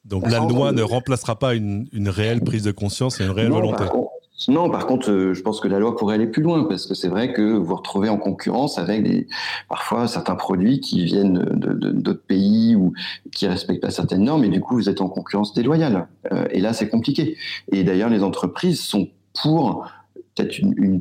Donc 0.04 0.28
la 0.28 0.38
loi 0.38 0.72
ne 0.72 0.82
remplacera 0.82 1.38
pas 1.38 1.54
une, 1.54 1.88
une, 1.92 2.08
réelle 2.08 2.40
prise 2.40 2.62
de 2.62 2.70
conscience 2.72 3.20
et 3.20 3.24
une 3.24 3.30
réelle 3.30 3.50
volonté. 3.50 3.84
Non, 4.48 4.68
par 4.70 4.86
contre, 4.86 5.10
euh, 5.10 5.34
je 5.34 5.42
pense 5.42 5.60
que 5.60 5.68
la 5.68 5.78
loi 5.78 5.96
pourrait 5.96 6.14
aller 6.14 6.26
plus 6.26 6.42
loin 6.42 6.64
parce 6.64 6.86
que 6.86 6.94
c'est 6.94 7.08
vrai 7.08 7.32
que 7.32 7.40
vous 7.40 7.64
vous 7.64 7.74
retrouvez 7.74 8.10
en 8.10 8.18
concurrence 8.18 8.78
avec 8.78 9.28
parfois 9.68 10.06
certains 10.08 10.34
produits 10.34 10.80
qui 10.80 11.04
viennent 11.04 11.42
d'autres 11.42 12.22
pays 12.22 12.76
ou 12.76 12.92
qui 13.32 13.46
respectent 13.46 13.82
pas 13.82 13.90
certaines 13.90 14.24
normes 14.24 14.44
et 14.44 14.48
du 14.48 14.60
coup 14.60 14.74
vous 14.74 14.90
êtes 14.90 15.00
en 15.00 15.08
concurrence 15.08 15.54
déloyale. 15.54 16.08
Euh, 16.32 16.46
et 16.50 16.60
là, 16.60 16.74
c'est 16.74 16.88
compliqué. 16.88 17.36
Et 17.72 17.82
d'ailleurs, 17.82 18.10
les 18.10 18.22
entreprises 18.22 18.80
sont 18.80 19.08
pour 19.40 19.86
peut-être 20.34 20.58
une, 20.58 21.00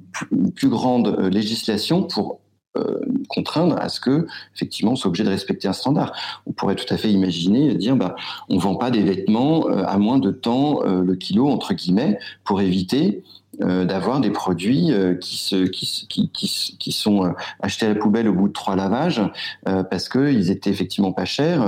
plus 0.56 0.70
grande 0.70 1.08
euh, 1.20 1.30
législation 1.30 2.04
pour 2.04 2.40
euh, 2.78 3.00
contraindre 3.30 3.78
à 3.80 3.90
ce 3.90 4.00
que 4.00 4.28
effectivement 4.54 4.92
on 4.92 4.96
soit 4.96 5.10
obligé 5.10 5.24
de 5.24 5.30
respecter 5.30 5.68
un 5.68 5.74
standard. 5.74 6.14
On 6.46 6.52
pourrait 6.52 6.76
tout 6.76 6.92
à 6.94 6.98
fait 6.98 7.12
imaginer 7.12 7.74
dire 7.76 7.96
bah 7.96 8.16
on 8.50 8.58
vend 8.58 8.76
pas 8.76 8.92
des 8.92 9.04
vêtements 9.04 9.70
euh, 9.70 9.84
à 9.86 9.98
moins 9.98 10.20
de 10.20 10.32
temps 10.32 10.84
euh, 10.84 11.02
le 11.02 11.16
kilo 11.16 11.48
entre 11.48 11.74
guillemets 11.74 12.20
pour 12.44 12.62
éviter 12.62 13.24
d'avoir 13.62 14.20
des 14.20 14.32
produits 14.32 14.92
qui, 15.22 15.38
se, 15.38 15.64
qui, 15.64 16.06
qui, 16.10 16.30
qui, 16.30 16.76
qui, 16.78 16.92
sont 16.92 17.34
achetés 17.62 17.86
à 17.86 17.90
la 17.94 17.96
poubelle 17.96 18.28
au 18.28 18.34
bout 18.34 18.50
de 18.50 18.54
trois 18.54 18.76
lavages 18.76 19.22
parce 19.64 20.10
qu'ils 20.10 20.52
étaient 20.52 20.70
effectivement 20.70 21.14
pas 21.14 21.24
chers, 21.24 21.66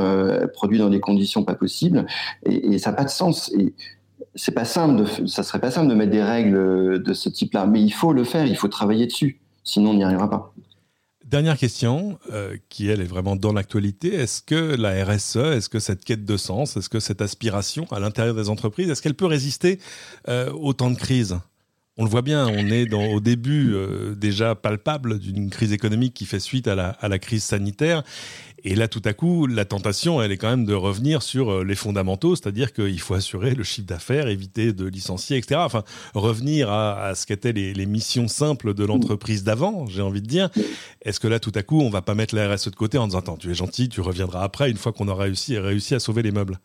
produits 0.52 0.80
dans 0.80 0.90
des 0.90 1.00
conditions 1.00 1.46
pas 1.46 1.56
possibles 1.56 2.06
et, 2.46 2.74
et 2.74 2.78
ça 2.78 2.90
n'a 2.90 2.98
pas 2.98 3.06
de 3.06 3.10
sens. 3.10 3.54
Et, 3.58 3.74
c'est 4.36 4.52
pas 4.52 4.66
simple, 4.66 5.04
de, 5.04 5.28
ça 5.28 5.44
serait 5.44 5.60
pas 5.60 5.72
simple 5.72 5.88
de 5.88 5.96
mettre 5.96 6.12
des 6.12 6.24
règles 6.24 7.02
de 7.02 7.14
ce 7.14 7.30
type-là, 7.30 7.66
mais 7.66 7.82
il 7.82 7.92
faut 7.92 8.14
le 8.14 8.24
faire, 8.24 8.46
il 8.46 8.56
faut 8.56 8.68
travailler 8.68 9.08
dessus, 9.08 9.40
sinon 9.64 9.92
on 9.92 9.94
n'y 9.96 10.04
arrivera 10.04 10.30
pas. 10.30 10.54
Dernière 11.28 11.58
question, 11.58 12.20
euh, 12.32 12.56
qui 12.70 12.88
elle 12.88 13.02
est 13.02 13.06
vraiment 13.06 13.36
dans 13.36 13.52
l'actualité. 13.52 14.16
Est-ce 14.16 14.42
que 14.42 14.78
la 14.78 15.04
RSE, 15.04 15.36
est-ce 15.36 15.68
que 15.68 15.80
cette 15.80 16.06
quête 16.06 16.24
de 16.24 16.38
sens, 16.38 16.78
est-ce 16.78 16.88
que 16.88 17.02
cette 17.02 17.22
aspiration 17.22 17.86
à 17.92 18.00
l'intérieur 18.00 18.34
des 18.34 18.48
entreprises, 18.48 18.90
est-ce 18.90 19.02
qu'elle 19.02 19.14
peut 19.14 19.26
résister 19.26 19.80
euh, 20.30 20.50
au 20.54 20.72
temps 20.72 20.90
de 20.90 20.96
crise? 20.96 21.38
On 21.98 22.04
le 22.04 22.10
voit 22.10 22.22
bien, 22.22 22.48
on 22.48 22.70
est 22.70 22.94
au 22.94 23.20
début 23.20 23.74
euh, 23.74 24.14
déjà 24.16 24.54
palpable 24.54 25.18
d'une 25.18 25.50
crise 25.50 25.74
économique 25.74 26.14
qui 26.14 26.26
fait 26.26 26.40
suite 26.40 26.68
à 26.68 26.76
la, 26.76 27.20
crise 27.20 27.44
sanitaire. 27.44 28.04
Et 28.64 28.76
là, 28.76 28.88
tout 28.88 29.02
à 29.06 29.14
coup, 29.14 29.48
la 29.48 29.66
tentation, 29.66 30.22
elle 30.22 30.32
est 30.32 30.38
quand 30.38 30.50
même 30.50 30.66
de 30.66 30.74
revenir 30.74 31.24
sur 31.24 31.52
euh, 31.52 31.64
les 31.64 31.76
fondamentaux, 31.76 32.36
c'est-à-dire 32.36 32.74
qu'il 32.74 33.00
faut 33.00 33.16
assurer 33.16 33.56
le 33.56 33.64
chiffre 33.64 33.88
d'affaires, 33.88 34.28
éviter 34.28 34.74
de 34.74 34.86
licencier, 34.86 35.38
etc. 35.38 35.62
Enfin, 35.64 35.84
revenir 36.14 36.72
à, 36.72 37.16
ce 37.16 37.26
qu'étaient 37.26 37.54
les, 37.54 37.74
les, 37.74 37.86
missions 37.86 38.28
simples 38.28 38.74
de 38.74 38.84
l'entreprise 38.84 39.44
d'avant, 39.44 39.88
j'ai 39.88 40.02
envie 40.02 40.22
de 40.22 40.28
dire. 40.28 40.50
Est-ce 41.02 41.20
que 41.20 41.28
là, 41.28 41.40
tout 41.40 41.54
à 41.56 41.64
coup, 41.64 41.82
on 41.82 41.90
va 41.90 42.02
pas 42.02 42.14
mettre 42.14 42.36
la 42.36 42.54
RSE 42.54 42.70
de 42.70 42.76
côté 42.76 42.98
en 42.98 43.08
disant, 43.08 43.20
attends, 43.20 43.38
tu 43.38 43.50
es 43.50 43.56
gentil, 43.56 43.90
tu 43.90 44.02
reviendras 44.02 44.44
après, 44.44 44.70
une 44.70 44.78
fois 44.78 44.92
qu'on 44.92 45.08
aura 45.08 45.24
réussi, 45.24 45.58
réussi 45.58 45.96
à 45.96 46.00
sauver 46.00 46.22
les 46.22 46.32
meubles? 46.32 46.60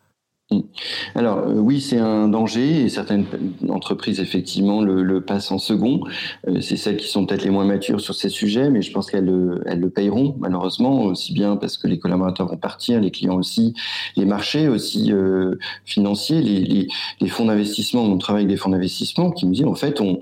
Alors 1.15 1.39
euh, 1.39 1.55
oui, 1.55 1.81
c'est 1.81 1.99
un 1.99 2.29
danger 2.29 2.83
et 2.83 2.89
certaines 2.89 3.27
entreprises 3.69 4.21
effectivement 4.21 4.83
le, 4.83 5.03
le 5.03 5.21
passent 5.21 5.51
en 5.51 5.59
second. 5.59 6.01
Euh, 6.49 6.61
c'est 6.61 6.77
celles 6.77 6.97
qui 6.97 7.09
sont 7.09 7.27
peut-être 7.27 7.45
les 7.45 7.51
moins 7.51 7.65
matures 7.65 8.01
sur 8.01 8.15
ces 8.15 8.29
sujets, 8.29 8.71
mais 8.71 8.83
je 8.83 8.93
pense 8.93 9.11
qu'elles 9.11 9.25
le, 9.25 9.63
elles 9.67 9.81
le 9.81 9.91
payeront 9.91 10.37
malheureusement 10.39 11.03
aussi 11.03 11.33
bien 11.33 11.57
parce 11.57 11.77
que 11.77 11.87
les 11.87 11.99
collaborateurs 11.99 12.49
vont 12.49 12.57
partir, 12.57 13.01
les 13.01 13.11
clients 13.11 13.37
aussi, 13.37 13.75
les 14.17 14.25
marchés 14.25 14.69
aussi 14.69 15.13
euh, 15.13 15.57
financiers, 15.85 16.41
les, 16.41 16.61
les, 16.61 16.89
les 17.21 17.29
fonds 17.29 17.47
d'investissement. 17.47 18.03
On 18.03 18.19
travaille 18.19 18.43
avec 18.43 18.55
des 18.55 18.57
fonds 18.57 18.71
d'investissement 18.71 19.31
qui 19.31 19.47
nous 19.47 19.53
disent 19.53 19.67
en 19.67 19.75
fait 19.75 20.01
on 20.01 20.21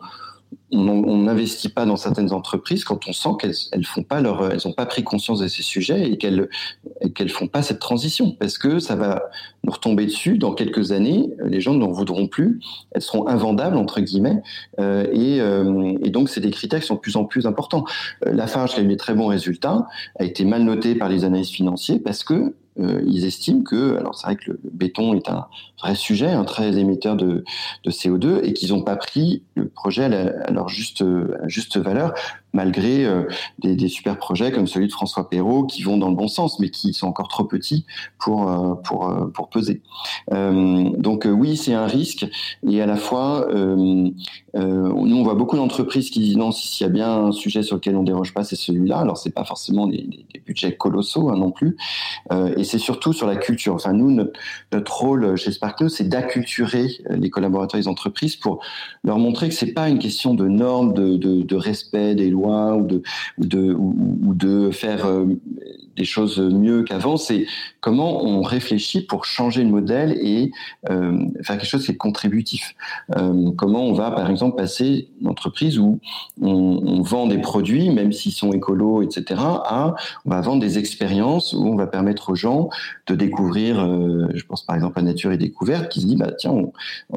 on 0.73 1.19
n'investit 1.19 1.69
pas 1.69 1.85
dans 1.85 1.97
certaines 1.97 2.33
entreprises 2.33 2.85
quand 2.85 3.09
on 3.09 3.13
sent 3.13 3.31
qu'elles 3.41 3.55
elles 3.73 3.85
font 3.85 4.03
pas 4.03 4.21
leur, 4.21 4.53
elles 4.53 4.69
ont 4.69 4.73
pas 4.73 4.87
pris 4.87 5.03
conscience 5.03 5.41
de 5.41 5.49
ces 5.49 5.63
sujets 5.63 6.11
et 6.11 6.17
qu'elles 6.17 6.49
qu'elles 7.15 7.29
font 7.31 7.49
pas 7.49 7.63
cette 7.63 7.81
transition 7.81 8.33
parce 8.39 8.59
que 8.59 8.79
ça 8.79 8.95
va 8.95 9.25
nous 9.65 9.73
retomber 9.73 10.07
dessus 10.07 10.39
dans 10.39 10.53
quelques 10.53 10.93
années. 10.93 11.31
Les 11.45 11.61
gens 11.61 11.75
n'en 11.75 11.91
voudront 11.91 12.29
plus, 12.29 12.61
elles 12.93 13.03
seront 13.03 13.27
invendables 13.27 13.77
entre 13.77 14.01
guillemets 14.01 14.43
euh, 14.79 15.07
et, 15.13 15.41
euh, 15.41 15.99
et, 16.03 16.11
donc 16.11 16.29
c'est 16.29 16.41
des 16.41 16.51
critères 16.51 16.81
qui 16.81 16.87
sont 16.87 16.95
de 16.95 17.01
plus 17.01 17.17
en 17.17 17.25
plus 17.25 17.47
importants. 17.47 17.85
Euh, 18.27 18.33
Lafarge 18.33 18.75
qui 18.75 18.81
a 18.81 18.83
eu 18.83 18.87
des 18.87 18.97
très 18.97 19.15
bons 19.15 19.27
résultats 19.27 19.87
a 20.19 20.25
été 20.25 20.45
mal 20.45 20.63
noté 20.63 20.95
par 20.95 21.09
les 21.09 21.25
analystes 21.25 21.55
financiers 21.55 21.99
parce 21.99 22.25
que 22.25 22.55
euh, 22.81 23.03
ils 23.07 23.25
estiment 23.25 23.63
que, 23.63 23.97
alors 23.97 24.15
c'est 24.15 24.27
vrai 24.27 24.37
que 24.37 24.51
le, 24.51 24.61
béton 24.73 25.15
est 25.15 25.29
un 25.29 25.47
vrai 25.81 25.95
sujet, 25.95 26.29
un 26.29 26.45
très 26.45 26.77
émetteur 26.79 27.17
de, 27.17 27.45
de 27.85 27.91
CO2, 27.91 28.41
et 28.43 28.53
qu'ils 28.53 28.71
n'ont 28.71 28.83
pas 28.83 28.97
pris 28.97 29.43
le 29.55 29.69
projet 29.69 30.05
à, 30.05 30.51
leur 30.51 30.69
juste, 30.69 31.05
juste 31.47 31.77
valeur, 31.77 32.15
malgré 32.53 33.05
euh, 33.05 33.25
des, 33.59 33.77
des, 33.77 33.89
super 33.89 34.17
projets 34.19 34.51
comme 34.51 34.67
celui 34.67 34.87
de 34.87 34.93
François 34.93 35.29
Perrault 35.29 35.65
qui 35.65 35.83
vont 35.83 35.97
dans 35.97 36.09
le 36.09 36.17
bon 36.17 36.29
sens, 36.29 36.59
mais 36.59 36.71
qui 36.71 36.93
sont 36.93 37.07
encore 37.07 37.29
trop 37.29 37.45
petits 37.45 37.87
pour 38.19 38.49
euh, 38.49 38.75
pour 38.75 39.09
euh, 39.09 39.27
pour 39.27 39.49
peser. 39.49 39.83
donc 40.31 41.27
oui, 41.31 41.57
c'est 41.57 41.75
un 41.75 41.87
risque, 41.87 42.27
et 42.69 42.81
à 42.81 42.87
la 42.87 42.97
fois, 42.97 43.49
nous 43.53 44.15
on 44.55 45.23
voit 45.23 45.35
beaucoup 45.35 45.57
d'entreprises 45.57 46.11
qui 46.11 46.21
disent 46.21 46.37
non, 46.37 46.53
s'il 46.53 46.87
y 46.87 46.89
a 46.89 46.93
bien 46.93 47.27
un 47.27 47.33
sujet 47.33 47.63
sur 47.63 47.77
lequel 47.77 47.97
on 47.97 48.03
déroge 48.03 48.35
pas, 48.35 48.45
c'est 48.45 48.57
celui-là. 48.57 48.99
Alors 48.99 49.17
c'est 49.17 49.35
pas 49.35 49.45
forcément 49.45 49.87
des, 49.87 50.09
budgets 50.47 50.77
colossaux 50.77 51.31
hein, 51.31 51.37
non 51.37 51.51
plus, 51.51 51.77
et 52.57 52.65
c'est 52.65 52.79
surtout 52.79 53.13
sur 53.13 53.27
la 53.27 53.37
culture. 53.37 53.75
Enfin 53.75 53.93
nous, 53.93 54.11
notre, 54.11 54.39
notre 54.73 54.97
rôle 54.97 55.37
chez 55.37 55.53
Sparkno, 55.53 55.89
c'est 55.89 56.09
d'acculturer 56.09 56.89
les 57.11 57.31
collaborateurs 57.31 57.81
des 57.81 57.89
entreprises 57.89 58.37
pour 58.37 58.61
leur 59.05 59.19
montrer 59.19 59.49
que 59.49 59.55
c'est 59.55 59.73
pas 59.73 59.89
une 59.89 59.99
question 59.99 60.35
de 60.35 60.49
normes, 60.49 60.95
de, 60.95 61.17
de, 61.17 61.43
de 61.43 61.57
respect 61.57 62.15
des 62.15 62.31
lois 62.31 62.40
ou 62.47 62.87
de, 62.87 63.03
ou 63.39 63.45
de, 63.45 63.73
ou, 63.73 64.35
de 64.35 64.71
faire 64.71 65.07
des 66.01 66.07
choses 66.07 66.39
mieux 66.39 66.83
qu'avant, 66.83 67.19
c'est 67.19 67.47
comment 67.81 68.25
on 68.25 68.41
réfléchit 68.41 69.03
pour 69.03 69.27
changer 69.27 69.63
le 69.63 69.69
modèle 69.69 70.17
et 70.19 70.51
euh, 70.89 71.27
faire 71.43 71.59
quelque 71.59 71.69
chose 71.69 71.85
qui 71.85 71.93
est 71.93 71.97
contributif. 71.97 72.75
Euh, 73.17 73.51
comment 73.57 73.85
on 73.85 73.93
va, 73.93 74.11
par 74.11 74.31
exemple, 74.31 74.57
passer 74.57 75.09
une 75.21 75.29
entreprise 75.29 75.79
où 75.79 76.01
on, 76.41 77.03
vend 77.03 77.27
des 77.27 77.39
produits, 77.39 77.91
même 77.91 78.13
s'ils 78.13 78.33
sont 78.33 78.53
écolos, 78.53 79.03
etc., 79.03 79.41
à 79.41 79.95
on 80.25 80.31
va 80.31 80.41
vendre 80.41 80.61
des 80.61 80.79
expériences 80.79 81.53
où 81.53 81.67
on 81.67 81.77
va 81.77 81.87
permettre 81.87 82.31
aux 82.31 82.35
gens 82.35 82.71
de 83.07 83.15
découvrir, 83.15 83.81
euh, 83.81 84.29
je 84.35 84.45
pense 84.45 84.65
par 84.65 84.77
exemple 84.77 84.99
à 84.99 85.03
Nature 85.03 85.33
et 85.33 85.39
Découverte, 85.39 85.89
qui 85.91 86.01
se 86.01 86.07
dit, 86.07 86.17
bah, 86.17 86.33
tiens, 86.33 86.55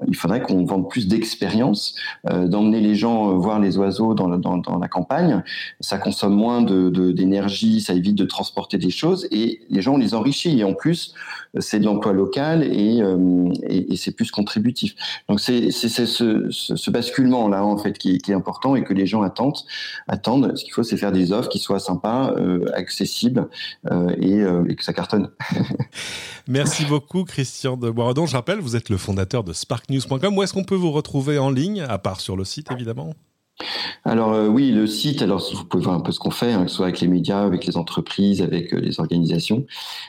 il 0.07 0.15
faudrait 0.15 0.41
qu'on 0.41 0.65
vende 0.65 0.89
plus 0.89 1.07
d'expériences, 1.07 1.95
d'emmener 2.25 2.81
les 2.81 2.95
gens 2.95 3.37
voir 3.37 3.59
les 3.59 3.77
oiseaux 3.77 4.13
dans, 4.13 4.27
la 4.27 4.87
campagne. 4.87 5.43
Ça 5.79 5.97
consomme 5.97 6.35
moins 6.35 6.61
d'énergie, 6.61 7.81
ça 7.81 7.93
évite 7.93 8.15
de 8.15 8.25
transporter 8.25 8.72
des 8.77 8.89
choses 8.89 9.27
et 9.31 9.61
les 9.69 9.81
gens 9.81 9.95
on 9.95 9.97
les 9.97 10.13
enrichit 10.13 10.59
et 10.59 10.63
en 10.63 10.73
plus 10.73 11.13
c'est 11.59 11.79
de 11.79 11.85
l'emploi 11.85 12.13
local 12.13 12.63
et, 12.63 13.01
euh, 13.01 13.49
c'est 13.95 14.15
plus 14.15 14.31
contributif. 14.31 14.95
Donc 15.29 15.39
c'est 15.39 15.71
ce, 15.71 15.87
ce, 16.05 16.49
ce, 16.49 16.91
basculement 16.91 17.47
là 17.47 17.63
en 17.63 17.77
fait 17.77 17.97
qui, 17.97 18.19
est 18.27 18.33
important 18.33 18.75
et 18.75 18.83
que 18.83 18.93
les 18.93 19.05
gens 19.05 19.21
attendent. 19.21 19.59
Attendent. 20.07 20.55
Ce 20.57 20.63
qu'il 20.63 20.73
faut 20.73 20.83
c'est 20.83 20.97
faire 20.97 21.11
des 21.11 21.31
offres 21.31 21.49
qui 21.49 21.59
soient 21.59 21.79
sympas, 21.79 22.33
euh, 22.37 22.65
accessibles 22.73 23.47
et, 23.85 24.41
euh, 24.41 24.65
et, 24.67 24.75
que 24.75 24.83
ça 24.83 24.93
cartonne. 24.93 25.29
Merci 26.47 26.85
beaucoup 26.85 27.23
Christian 27.23 27.77
de 27.77 27.89
Boiredon. 27.89 28.25
Je 28.25 28.35
rappelle, 28.35 28.59
vous 28.59 28.75
êtes 28.75 28.89
le 28.89 28.97
fondateur 28.97 29.43
de 29.43 29.53
sparknews.com. 29.53 30.37
Où 30.37 30.43
est-ce 30.43 30.53
qu'on 30.53 30.63
peut 30.63 30.75
vous 30.75 30.91
retrouver 30.91 31.37
en 31.37 31.51
ligne, 31.51 31.81
à 31.81 31.97
part 31.97 32.19
sur 32.19 32.35
le 32.35 32.45
site 32.45 32.71
évidemment? 32.71 33.13
Alors 34.03 34.49
oui, 34.49 34.71
le 34.71 34.87
site, 34.87 35.21
alors 35.21 35.47
vous 35.53 35.65
pouvez 35.65 35.83
voir 35.83 35.95
un 35.95 36.01
peu 36.01 36.11
ce 36.11 36.19
qu'on 36.19 36.31
fait, 36.31 36.53
hein, 36.53 36.63
que 36.63 36.69
ce 36.69 36.77
soit 36.77 36.87
avec 36.87 36.99
les 36.99 37.07
médias, 37.07 37.43
avec 37.43 37.65
les 37.65 37.77
entreprises, 37.77 38.41
avec 38.41 38.71
les 38.71 38.99
organisations, 38.99 39.65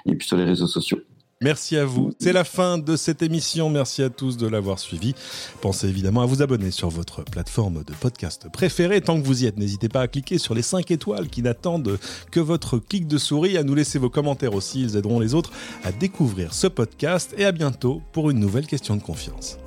et 0.07 0.15
puis 0.15 0.27
sur 0.27 0.37
les 0.37 0.45
réseaux 0.45 0.67
sociaux. 0.67 0.99
Merci 1.45 1.77
à 1.77 1.85
vous. 1.85 2.11
C'est 2.19 2.33
la 2.33 2.45
fin 2.45 2.79
de 2.79 2.97
cette 2.97 3.21
émission. 3.21 3.69
Merci 3.69 4.03
à 4.03 4.09
tous 4.09 4.39
de 4.39 4.47
l'avoir 4.47 4.79
suivi. 4.79 5.15
Pensez 5.61 5.89
évidemment 5.89 6.23
à 6.23 6.27
vous 6.27 6.41
abonner 6.41 6.71
sur 6.71 6.89
votre 6.89 7.23
plateforme 7.23 7.85
de 7.85 7.93
podcast 7.93 8.49
préférée. 8.51 9.03
Tant 9.03 9.21
que 9.21 9.27
vous 9.27 9.43
y 9.43 9.47
êtes, 9.47 9.59
n'hésitez 9.59 9.91
pas 9.91 10.01
à 10.01 10.09
cliquer 10.09 10.39
sur 10.39 10.55
les 10.55 10.63
5 10.63 10.91
étoiles 10.91 11.29
qui 11.29 11.43
n'attendent 11.43 11.99
que 12.31 12.41
votre 12.41 12.79
clic 12.79 13.07
de 13.07 13.19
souris, 13.19 13.59
à 13.59 13.63
nous 13.63 13.75
laisser 13.75 13.99
vos 13.99 14.11
commentaires 14.11 14.55
aussi. 14.55 14.81
Ils 14.81 14.97
aideront 14.97 15.21
les 15.21 15.35
autres 15.35 15.51
à 15.83 15.93
découvrir 15.93 16.55
ce 16.55 16.67
podcast. 16.67 17.35
Et 17.37 17.45
à 17.45 17.53
bientôt 17.53 18.01
pour 18.13 18.31
une 18.31 18.39
nouvelle 18.39 18.67
question 18.67 18.97
de 18.97 19.03
confiance. 19.03 19.59